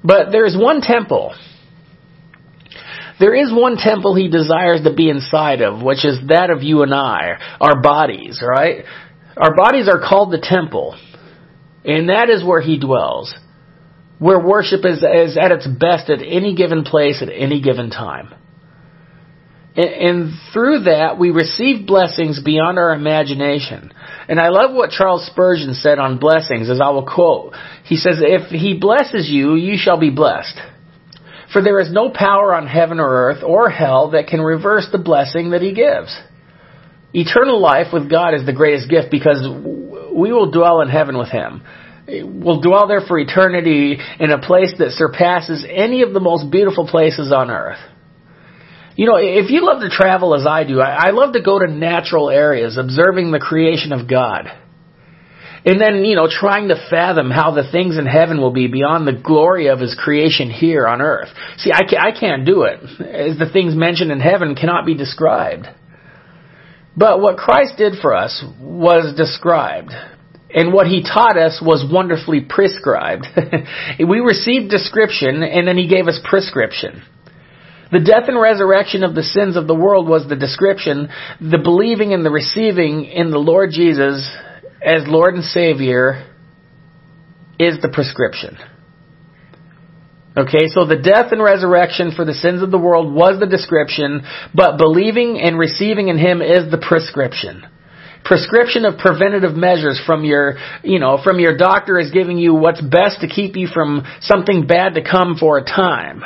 But 0.03 0.31
there 0.31 0.45
is 0.45 0.55
one 0.55 0.83
temple. 0.83 1.35
There 3.19 3.35
is 3.35 3.51
one 3.51 3.79
temple 3.79 4.15
he 4.15 4.29
desires 4.29 4.83
to 4.83 4.93
be 4.93 5.09
inside 5.09 5.63
of, 5.63 5.83
which 5.83 6.05
is 6.05 6.19
that 6.29 6.51
of 6.51 6.63
you 6.63 6.83
and 6.83 6.93
I, 6.93 7.39
our 7.63 7.81
bodies, 7.81 8.43
right? 8.47 8.85
Our 9.39 9.55
bodies 9.55 9.89
are 9.89 10.01
called 10.07 10.33
the 10.33 10.43
temple. 10.43 10.99
And 11.83 12.11
that 12.11 12.29
is 12.29 12.45
where 12.45 12.61
he 12.61 12.79
dwells 12.79 13.35
where 14.19 14.39
worship 14.39 14.85
is, 14.85 14.99
is 14.99 15.37
at 15.37 15.53
its 15.53 15.67
best 15.67 16.11
at 16.11 16.21
any 16.21 16.55
given 16.55 16.85
place 16.85 17.21
at 17.23 17.29
any 17.29 17.61
given 17.61 17.91
time. 17.91 18.33
And, 19.77 19.87
and 19.87 20.33
through 20.53 20.85
that, 20.85 21.19
we 21.19 21.31
receive 21.31 21.87
blessings 21.87 22.43
beyond 22.43 22.79
our 22.79 22.95
imagination. 22.95 23.93
And 24.29 24.41
I 24.41 24.49
love 24.49 24.75
what 24.75 24.91
Charles 24.91 25.27
Spurgeon 25.27 25.75
said 25.75 25.99
on 25.99 26.19
blessings, 26.19 26.71
as 26.71 26.81
I 26.81 26.91
will 26.91 27.07
quote. 27.07 27.55
He 27.85 27.97
says, 27.97 28.19
If 28.21 28.51
he 28.51 28.79
blesses 28.79 29.29
you, 29.29 29.55
you 29.55 29.77
shall 29.77 29.99
be 29.99 30.11
blessed. 30.11 30.59
For 31.53 31.63
there 31.63 31.81
is 31.81 31.93
no 31.93 32.11
power 32.11 32.55
on 32.55 32.67
heaven 32.67 32.99
or 32.99 33.09
earth 33.09 33.43
or 33.45 33.71
hell 33.71 34.11
that 34.11 34.27
can 34.27 34.41
reverse 34.41 34.89
the 34.91 34.99
blessing 34.99 35.51
that 35.51 35.63
he 35.63 35.75
gives. 35.75 36.17
Eternal 37.13 37.61
life 37.61 37.89
with 37.93 38.11
God 38.11 38.35
is 38.35 38.45
the 38.45 38.53
greatest 38.53 38.91
gift 38.91 39.09
because 39.11 39.41
we 40.13 40.33
will 40.33 40.51
dwell 40.51 40.81
in 40.81 40.89
heaven 40.89 41.17
with 41.17 41.29
him 41.29 41.63
will 42.07 42.61
dwell 42.61 42.87
there 42.87 43.01
for 43.01 43.19
eternity 43.19 43.99
in 44.21 44.31
a 44.31 44.39
place 44.39 44.75
that 44.79 44.91
surpasses 44.91 45.65
any 45.69 46.03
of 46.03 46.13
the 46.13 46.21
most 46.21 46.51
beautiful 46.51 46.87
places 46.87 47.33
on 47.33 47.51
earth. 47.51 47.79
You 48.97 49.07
know, 49.07 49.17
if 49.17 49.51
you 49.51 49.67
love 49.67 49.81
to 49.81 49.89
travel 49.89 50.35
as 50.35 50.47
I 50.47 50.65
do, 50.65 50.81
I, 50.81 51.11
love 51.11 51.33
to 51.33 51.43
go 51.43 51.59
to 51.59 51.67
natural 51.67 52.31
areas, 52.31 52.79
observing 52.79 53.33
the 53.33 53.41
creation 53.41 53.93
of 53.93 54.09
God. 54.09 54.47
And 55.67 55.81
then, 55.81 56.05
you 56.05 56.15
know, 56.15 56.29
trying 56.31 56.69
to 56.69 56.87
fathom 56.91 57.31
how 57.31 57.53
the 57.53 57.69
things 57.73 57.97
in 57.97 58.07
heaven 58.07 58.41
will 58.41 58.53
be 58.53 58.69
beyond 58.69 59.09
the 59.09 59.21
glory 59.21 59.69
of 59.69 59.81
His 59.81 59.99
creation 59.99 60.51
here 60.51 60.87
on 60.87 61.01
earth. 61.01 61.31
See, 61.57 61.73
I 61.73 62.13
can't 62.13 62.45
do 62.45 62.65
it, 62.65 62.81
as 63.01 63.39
the 63.39 63.51
things 63.51 63.75
mentioned 63.75 64.13
in 64.13 64.21
heaven 64.21 64.55
cannot 64.55 64.87
be 64.87 64.95
described. 64.95 65.67
But 66.97 67.21
what 67.21 67.39
Christ 67.39 67.75
did 67.79 67.95
for 68.01 68.15
us 68.15 68.45
was 68.61 69.17
described. 69.17 69.91
And 70.55 70.73
what 70.73 70.87
he 70.87 71.03
taught 71.03 71.37
us 71.37 71.61
was 71.61 71.85
wonderfully 71.91 72.41
prescribed. 72.49 73.27
we 73.99 74.21
received 74.21 74.71
description 74.71 75.43
and 75.43 75.67
then 75.67 75.77
he 75.77 75.89
gave 75.89 76.07
us 76.07 76.21
prescription. 76.25 77.03
The 77.91 77.99
death 77.99 78.29
and 78.29 78.41
resurrection 78.41 79.03
of 79.03 79.17
the 79.17 79.25
sins 79.25 79.57
of 79.57 79.67
the 79.67 79.75
world 79.75 80.09
was 80.09 80.29
the 80.29 80.37
description. 80.37 81.09
The 81.41 81.59
believing 81.59 82.15
and 82.15 82.25
the 82.25 82.31
receiving 82.31 83.05
in 83.05 83.31
the 83.31 83.39
Lord 83.39 83.71
Jesus 83.73 84.31
as 84.81 85.03
Lord 85.09 85.35
and 85.35 85.45
Savior 85.45 86.31
is 87.59 87.83
the 87.83 87.89
prescription. 87.89 88.57
Okay, 90.37 90.67
so 90.69 90.87
the 90.87 91.01
death 91.03 91.31
and 91.33 91.43
resurrection 91.43 92.13
for 92.15 92.25
the 92.25 92.35
sins 92.35 92.63
of 92.63 92.71
the 92.71 92.79
world 92.79 93.13
was 93.13 93.39
the 93.39 93.47
description, 93.47 94.23
but 94.55 94.79
believing 94.79 95.41
and 95.41 95.59
receiving 95.59 96.09
in 96.09 96.19
Him 96.19 96.43
is 96.43 96.71
the 96.71 96.79
prescription 96.79 97.65
prescription 98.25 98.85
of 98.85 98.99
preventative 98.99 99.55
measures 99.55 100.01
from 100.05 100.25
your, 100.25 100.57
you 100.83 100.99
know, 100.99 101.19
from 101.23 101.39
your 101.39 101.57
doctor 101.57 101.99
is 101.99 102.11
giving 102.11 102.39
you 102.39 102.55
what's 102.55 102.81
best 102.81 103.21
to 103.21 103.29
keep 103.29 103.57
you 103.57 103.67
from 103.67 104.03
something 104.21 104.67
bad 104.67 104.95
to 104.95 105.03
come 105.03 105.37
for 105.39 105.59
a 105.59 105.65
time. 105.65 106.23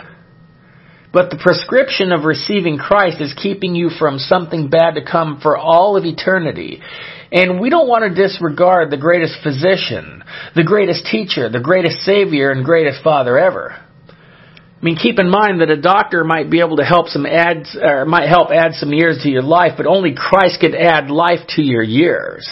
But 1.12 1.30
the 1.30 1.38
prescription 1.42 2.12
of 2.12 2.24
receiving 2.24 2.76
Christ 2.76 3.20
is 3.20 3.34
keeping 3.34 3.74
you 3.74 3.90
from 3.90 4.18
something 4.18 4.68
bad 4.68 4.94
to 4.94 5.04
come 5.04 5.40
for 5.40 5.56
all 5.56 5.96
of 5.96 6.04
eternity. 6.04 6.80
And 7.32 7.60
we 7.60 7.70
don't 7.70 7.88
want 7.88 8.04
to 8.04 8.22
disregard 8.22 8.90
the 8.90 8.98
greatest 8.98 9.42
physician, 9.42 10.22
the 10.54 10.64
greatest 10.64 11.06
teacher, 11.06 11.48
the 11.48 11.60
greatest 11.60 12.00
savior, 12.00 12.50
and 12.50 12.64
greatest 12.64 13.02
father 13.02 13.38
ever. 13.38 13.87
I 14.80 14.84
mean, 14.84 14.96
keep 14.96 15.18
in 15.18 15.28
mind 15.28 15.60
that 15.60 15.70
a 15.70 15.80
doctor 15.80 16.22
might 16.22 16.50
be 16.50 16.60
able 16.60 16.76
to 16.76 16.84
help 16.84 17.08
some 17.08 17.26
add, 17.26 17.64
or 17.82 18.04
might 18.04 18.28
help 18.28 18.50
add 18.52 18.74
some 18.74 18.92
years 18.92 19.18
to 19.24 19.30
your 19.30 19.42
life, 19.42 19.72
but 19.76 19.86
only 19.86 20.14
Christ 20.14 20.60
could 20.60 20.74
add 20.74 21.10
life 21.10 21.40
to 21.56 21.62
your 21.62 21.82
years. 21.82 22.48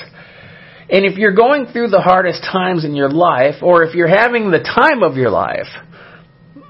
And 0.90 1.04
if 1.04 1.18
you're 1.18 1.34
going 1.34 1.66
through 1.66 1.88
the 1.88 2.00
hardest 2.00 2.42
times 2.42 2.84
in 2.84 2.96
your 2.96 3.10
life, 3.10 3.62
or 3.62 3.84
if 3.84 3.94
you're 3.94 4.08
having 4.08 4.50
the 4.50 4.58
time 4.58 5.04
of 5.04 5.16
your 5.16 5.30
life, 5.30 5.68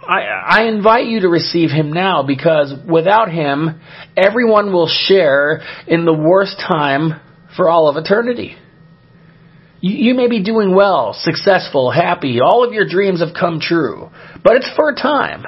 I, 0.06 0.20
I 0.46 0.64
invite 0.64 1.06
you 1.06 1.20
to 1.20 1.28
receive 1.28 1.70
Him 1.70 1.90
now 1.90 2.22
because 2.22 2.74
without 2.86 3.30
Him, 3.30 3.80
everyone 4.14 4.74
will 4.74 4.88
share 4.88 5.62
in 5.86 6.04
the 6.04 6.12
worst 6.12 6.58
time 6.58 7.18
for 7.56 7.70
all 7.70 7.88
of 7.88 7.96
eternity. 7.96 8.56
You, 9.80 10.14
may 10.14 10.28
be 10.28 10.42
doing 10.42 10.74
well, 10.74 11.12
successful, 11.12 11.90
happy, 11.90 12.40
all 12.40 12.64
of 12.64 12.72
your 12.72 12.88
dreams 12.88 13.20
have 13.20 13.34
come 13.38 13.60
true, 13.60 14.10
but 14.42 14.56
it's 14.56 14.70
for 14.74 14.88
a 14.88 14.94
time. 14.94 15.44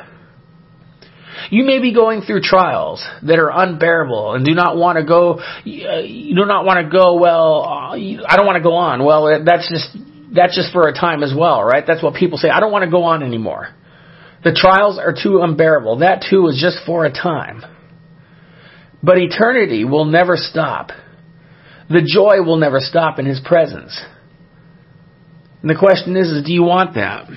You 1.51 1.65
may 1.65 1.79
be 1.79 1.95
going 1.95 2.21
through 2.21 2.43
trials 2.43 3.05
that 3.23 3.39
are 3.39 3.51
unbearable 3.51 4.35
and 4.35 4.45
do 4.45 4.55
not 4.55 4.77
want 4.77 4.99
to 4.99 5.05
go, 5.05 5.41
you 5.65 5.87
uh, 5.87 6.03
do 6.03 6.47
not 6.47 6.67
want 6.67 6.85
to 6.85 6.91
go, 6.91 7.19
well, 7.19 7.63
uh, 7.65 7.97
I 7.97 8.37
don't 8.37 8.45
want 8.45 8.57
to 8.57 8.63
go 8.63 8.75
on. 8.75 9.03
Well, 9.05 9.43
that's 9.45 9.71
just, 9.71 9.97
that's 10.35 10.55
just 10.55 10.73
for 10.73 10.89
a 10.89 10.93
time 10.93 11.23
as 11.23 11.33
well, 11.35 11.63
right? 11.63 11.85
That's 11.87 12.03
what 12.03 12.15
people 12.15 12.37
say. 12.37 12.51
I 12.51 12.61
don't 12.61 12.73
want 12.73 12.85
to 12.85 12.91
go 12.91 13.05
on 13.05 13.23
anymore. 13.23 13.69
The 14.45 14.53
trials 14.53 14.99
are 14.99 15.15
too 15.15 15.41
unbearable. 15.41 16.01
That 16.01 16.25
too 16.29 16.49
is 16.49 16.61
just 16.61 16.85
for 16.85 17.07
a 17.07 17.13
time. 17.13 17.65
But 19.03 19.19
eternity 19.19 19.85
will 19.85 20.05
never 20.05 20.37
stop. 20.37 20.91
The 21.89 22.03
joy 22.03 22.43
will 22.43 22.59
never 22.59 22.81
stop 22.81 23.19
in 23.19 23.25
His 23.25 23.41
presence. 23.43 23.99
And 25.61 25.71
the 25.71 25.77
question 25.79 26.17
is, 26.17 26.31
is 26.31 26.45
do 26.45 26.53
you 26.53 26.63
want 26.63 26.95
that? 26.95 27.29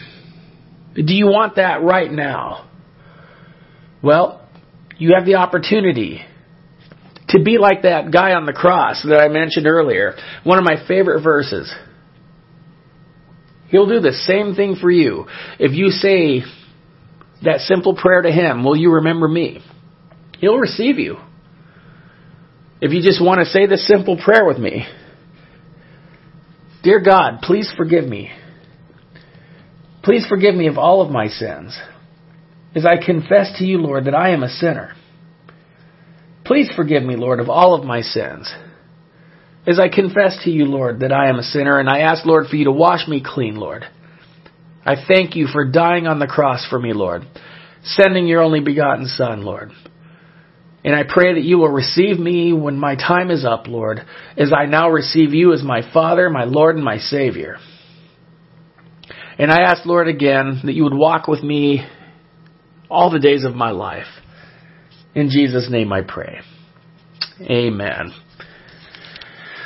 Do 0.95 1.13
you 1.13 1.25
want 1.25 1.55
that 1.55 1.81
right 1.81 2.11
now? 2.11 2.69
Well, 4.03 4.47
you 4.97 5.13
have 5.15 5.25
the 5.25 5.35
opportunity 5.35 6.21
to 7.29 7.41
be 7.43 7.57
like 7.57 7.83
that 7.83 8.11
guy 8.11 8.33
on 8.33 8.45
the 8.45 8.53
cross 8.53 9.03
that 9.07 9.19
I 9.19 9.29
mentioned 9.29 9.65
earlier. 9.65 10.15
One 10.43 10.57
of 10.57 10.63
my 10.63 10.85
favorite 10.87 11.23
verses. 11.23 11.73
He'll 13.69 13.87
do 13.87 14.01
the 14.01 14.11
same 14.11 14.53
thing 14.53 14.75
for 14.75 14.91
you. 14.91 15.27
If 15.57 15.71
you 15.71 15.89
say 15.89 16.43
that 17.43 17.61
simple 17.61 17.95
prayer 17.95 18.21
to 18.21 18.31
Him, 18.31 18.65
will 18.65 18.75
you 18.75 18.91
remember 18.95 19.27
me? 19.27 19.63
He'll 20.39 20.57
receive 20.57 20.99
you. 20.99 21.17
If 22.81 22.91
you 22.91 23.01
just 23.01 23.23
want 23.23 23.39
to 23.39 23.45
say 23.45 23.67
this 23.67 23.87
simple 23.87 24.19
prayer 24.21 24.45
with 24.45 24.57
me, 24.57 24.85
Dear 26.83 26.99
God, 26.99 27.41
please 27.41 27.71
forgive 27.77 28.05
me. 28.05 28.31
Please 30.03 30.25
forgive 30.27 30.55
me 30.55 30.67
of 30.67 30.77
all 30.77 31.01
of 31.01 31.11
my 31.11 31.27
sins 31.27 31.79
as 32.75 32.85
I 32.85 33.03
confess 33.03 33.57
to 33.59 33.65
you, 33.65 33.77
Lord, 33.77 34.05
that 34.05 34.15
I 34.15 34.29
am 34.29 34.43
a 34.43 34.49
sinner. 34.49 34.93
Please 36.45 36.71
forgive 36.75 37.03
me, 37.03 37.15
Lord, 37.15 37.39
of 37.39 37.49
all 37.49 37.75
of 37.75 37.85
my 37.85 38.01
sins. 38.01 38.51
As 39.67 39.79
I 39.79 39.89
confess 39.93 40.39
to 40.43 40.49
you, 40.49 40.65
Lord, 40.65 41.01
that 41.01 41.11
I 41.11 41.29
am 41.29 41.37
a 41.37 41.43
sinner, 41.43 41.79
and 41.79 41.89
I 41.89 41.99
ask, 41.99 42.25
Lord, 42.25 42.47
for 42.47 42.55
you 42.55 42.65
to 42.65 42.71
wash 42.71 43.07
me 43.07 43.21
clean, 43.23 43.55
Lord. 43.55 43.85
I 44.83 44.95
thank 45.07 45.35
you 45.35 45.47
for 45.47 45.69
dying 45.69 46.07
on 46.07 46.17
the 46.17 46.25
cross 46.25 46.65
for 46.67 46.79
me, 46.79 46.93
Lord, 46.93 47.23
sending 47.83 48.25
your 48.25 48.41
only 48.41 48.61
begotten 48.61 49.05
Son, 49.05 49.43
Lord. 49.43 49.71
And 50.83 50.95
I 50.95 51.03
pray 51.07 51.35
that 51.35 51.43
you 51.43 51.59
will 51.59 51.69
receive 51.69 52.17
me 52.17 52.53
when 52.53 52.77
my 52.77 52.95
time 52.95 53.29
is 53.29 53.45
up, 53.45 53.67
Lord, 53.67 53.99
as 54.35 54.51
I 54.51 54.65
now 54.65 54.89
receive 54.89 55.33
you 55.33 55.53
as 55.53 55.61
my 55.63 55.81
Father, 55.93 56.29
my 56.29 56.45
Lord, 56.45 56.75
and 56.75 56.83
my 56.83 56.97
Savior. 56.97 57.57
And 59.37 59.51
I 59.51 59.61
ask, 59.61 59.85
Lord, 59.85 60.07
again, 60.07 60.61
that 60.63 60.73
you 60.73 60.83
would 60.83 60.93
walk 60.93 61.27
with 61.27 61.43
me 61.43 61.85
all 62.89 63.11
the 63.11 63.19
days 63.19 63.45
of 63.45 63.55
my 63.55 63.71
life. 63.71 64.07
In 65.13 65.29
Jesus' 65.29 65.67
name 65.69 65.93
I 65.93 66.01
pray. 66.01 66.39
Amen. 67.41 68.11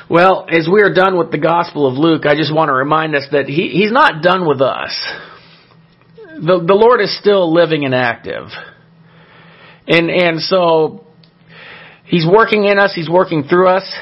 Well, 0.09 0.45
as 0.49 0.67
we 0.71 0.81
are 0.81 0.93
done 0.93 1.17
with 1.17 1.31
the 1.31 1.39
Gospel 1.39 1.87
of 1.87 1.95
Luke, 1.95 2.25
I 2.25 2.35
just 2.35 2.53
want 2.53 2.69
to 2.69 2.73
remind 2.73 3.15
us 3.15 3.25
that 3.31 3.47
he, 3.47 3.69
He's 3.69 3.91
not 3.91 4.21
done 4.21 4.47
with 4.47 4.61
us. 4.61 4.91
The, 6.15 6.63
the 6.65 6.73
Lord 6.73 7.01
is 7.01 7.17
still 7.17 7.53
living 7.53 7.85
and 7.85 7.95
active. 7.95 8.47
And, 9.87 10.09
and 10.09 10.41
so, 10.41 11.04
He's 12.07 12.25
working 12.25 12.65
in 12.65 12.77
us, 12.77 12.93
He's 12.95 13.09
working 13.09 13.43
through 13.43 13.69
us. 13.69 13.95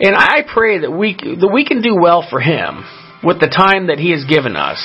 And 0.00 0.14
I 0.14 0.42
pray 0.52 0.80
that 0.80 0.90
we, 0.90 1.14
that 1.14 1.50
we 1.52 1.64
can 1.64 1.82
do 1.82 1.96
well 2.00 2.26
for 2.28 2.40
Him 2.40 2.84
with 3.24 3.40
the 3.40 3.48
time 3.48 3.88
that 3.88 3.98
He 3.98 4.12
has 4.12 4.24
given 4.24 4.54
us. 4.54 4.78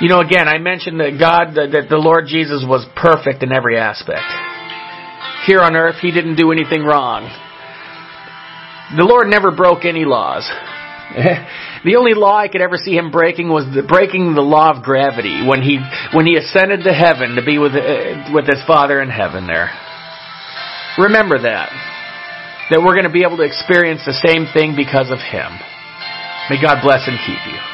You 0.00 0.08
know, 0.08 0.20
again, 0.20 0.48
I 0.48 0.58
mentioned 0.58 0.98
that 1.00 1.18
God, 1.18 1.54
that 1.54 1.86
the 1.88 1.96
Lord 1.96 2.24
Jesus 2.26 2.64
was 2.66 2.86
perfect 2.96 3.42
in 3.42 3.52
every 3.52 3.78
aspect. 3.78 4.26
Here 5.46 5.60
on 5.60 5.76
earth, 5.76 5.96
He 6.00 6.10
didn't 6.10 6.36
do 6.36 6.52
anything 6.52 6.82
wrong. 6.82 7.28
The 8.96 9.04
Lord 9.04 9.28
never 9.28 9.50
broke 9.50 9.84
any 9.84 10.04
laws. 10.04 10.48
the 11.84 11.96
only 11.96 12.14
law 12.14 12.36
I 12.36 12.48
could 12.48 12.60
ever 12.60 12.76
see 12.76 12.96
him 12.96 13.10
breaking 13.10 13.48
was 13.48 13.64
the, 13.74 13.82
breaking 13.82 14.34
the 14.34 14.42
law 14.42 14.74
of 14.74 14.82
gravity 14.82 15.46
when 15.46 15.62
he 15.62 15.78
when 16.12 16.26
he 16.26 16.36
ascended 16.36 16.82
to 16.84 16.92
heaven 16.92 17.36
to 17.36 17.44
be 17.44 17.58
with 17.58 17.72
uh, 17.72 18.32
with 18.32 18.46
his 18.46 18.58
Father 18.66 19.00
in 19.00 19.10
heaven. 19.10 19.46
There, 19.46 19.70
remember 20.98 21.38
that 21.42 21.70
that 22.70 22.80
we're 22.80 22.94
going 22.96 23.04
to 23.04 23.12
be 23.12 23.22
able 23.22 23.36
to 23.36 23.44
experience 23.44 24.00
the 24.06 24.16
same 24.24 24.48
thing 24.56 24.72
because 24.72 25.12
of 25.12 25.20
him. 25.20 25.52
May 26.48 26.56
God 26.60 26.80
bless 26.80 27.04
and 27.04 27.18
keep 27.20 27.40
you. 27.44 27.73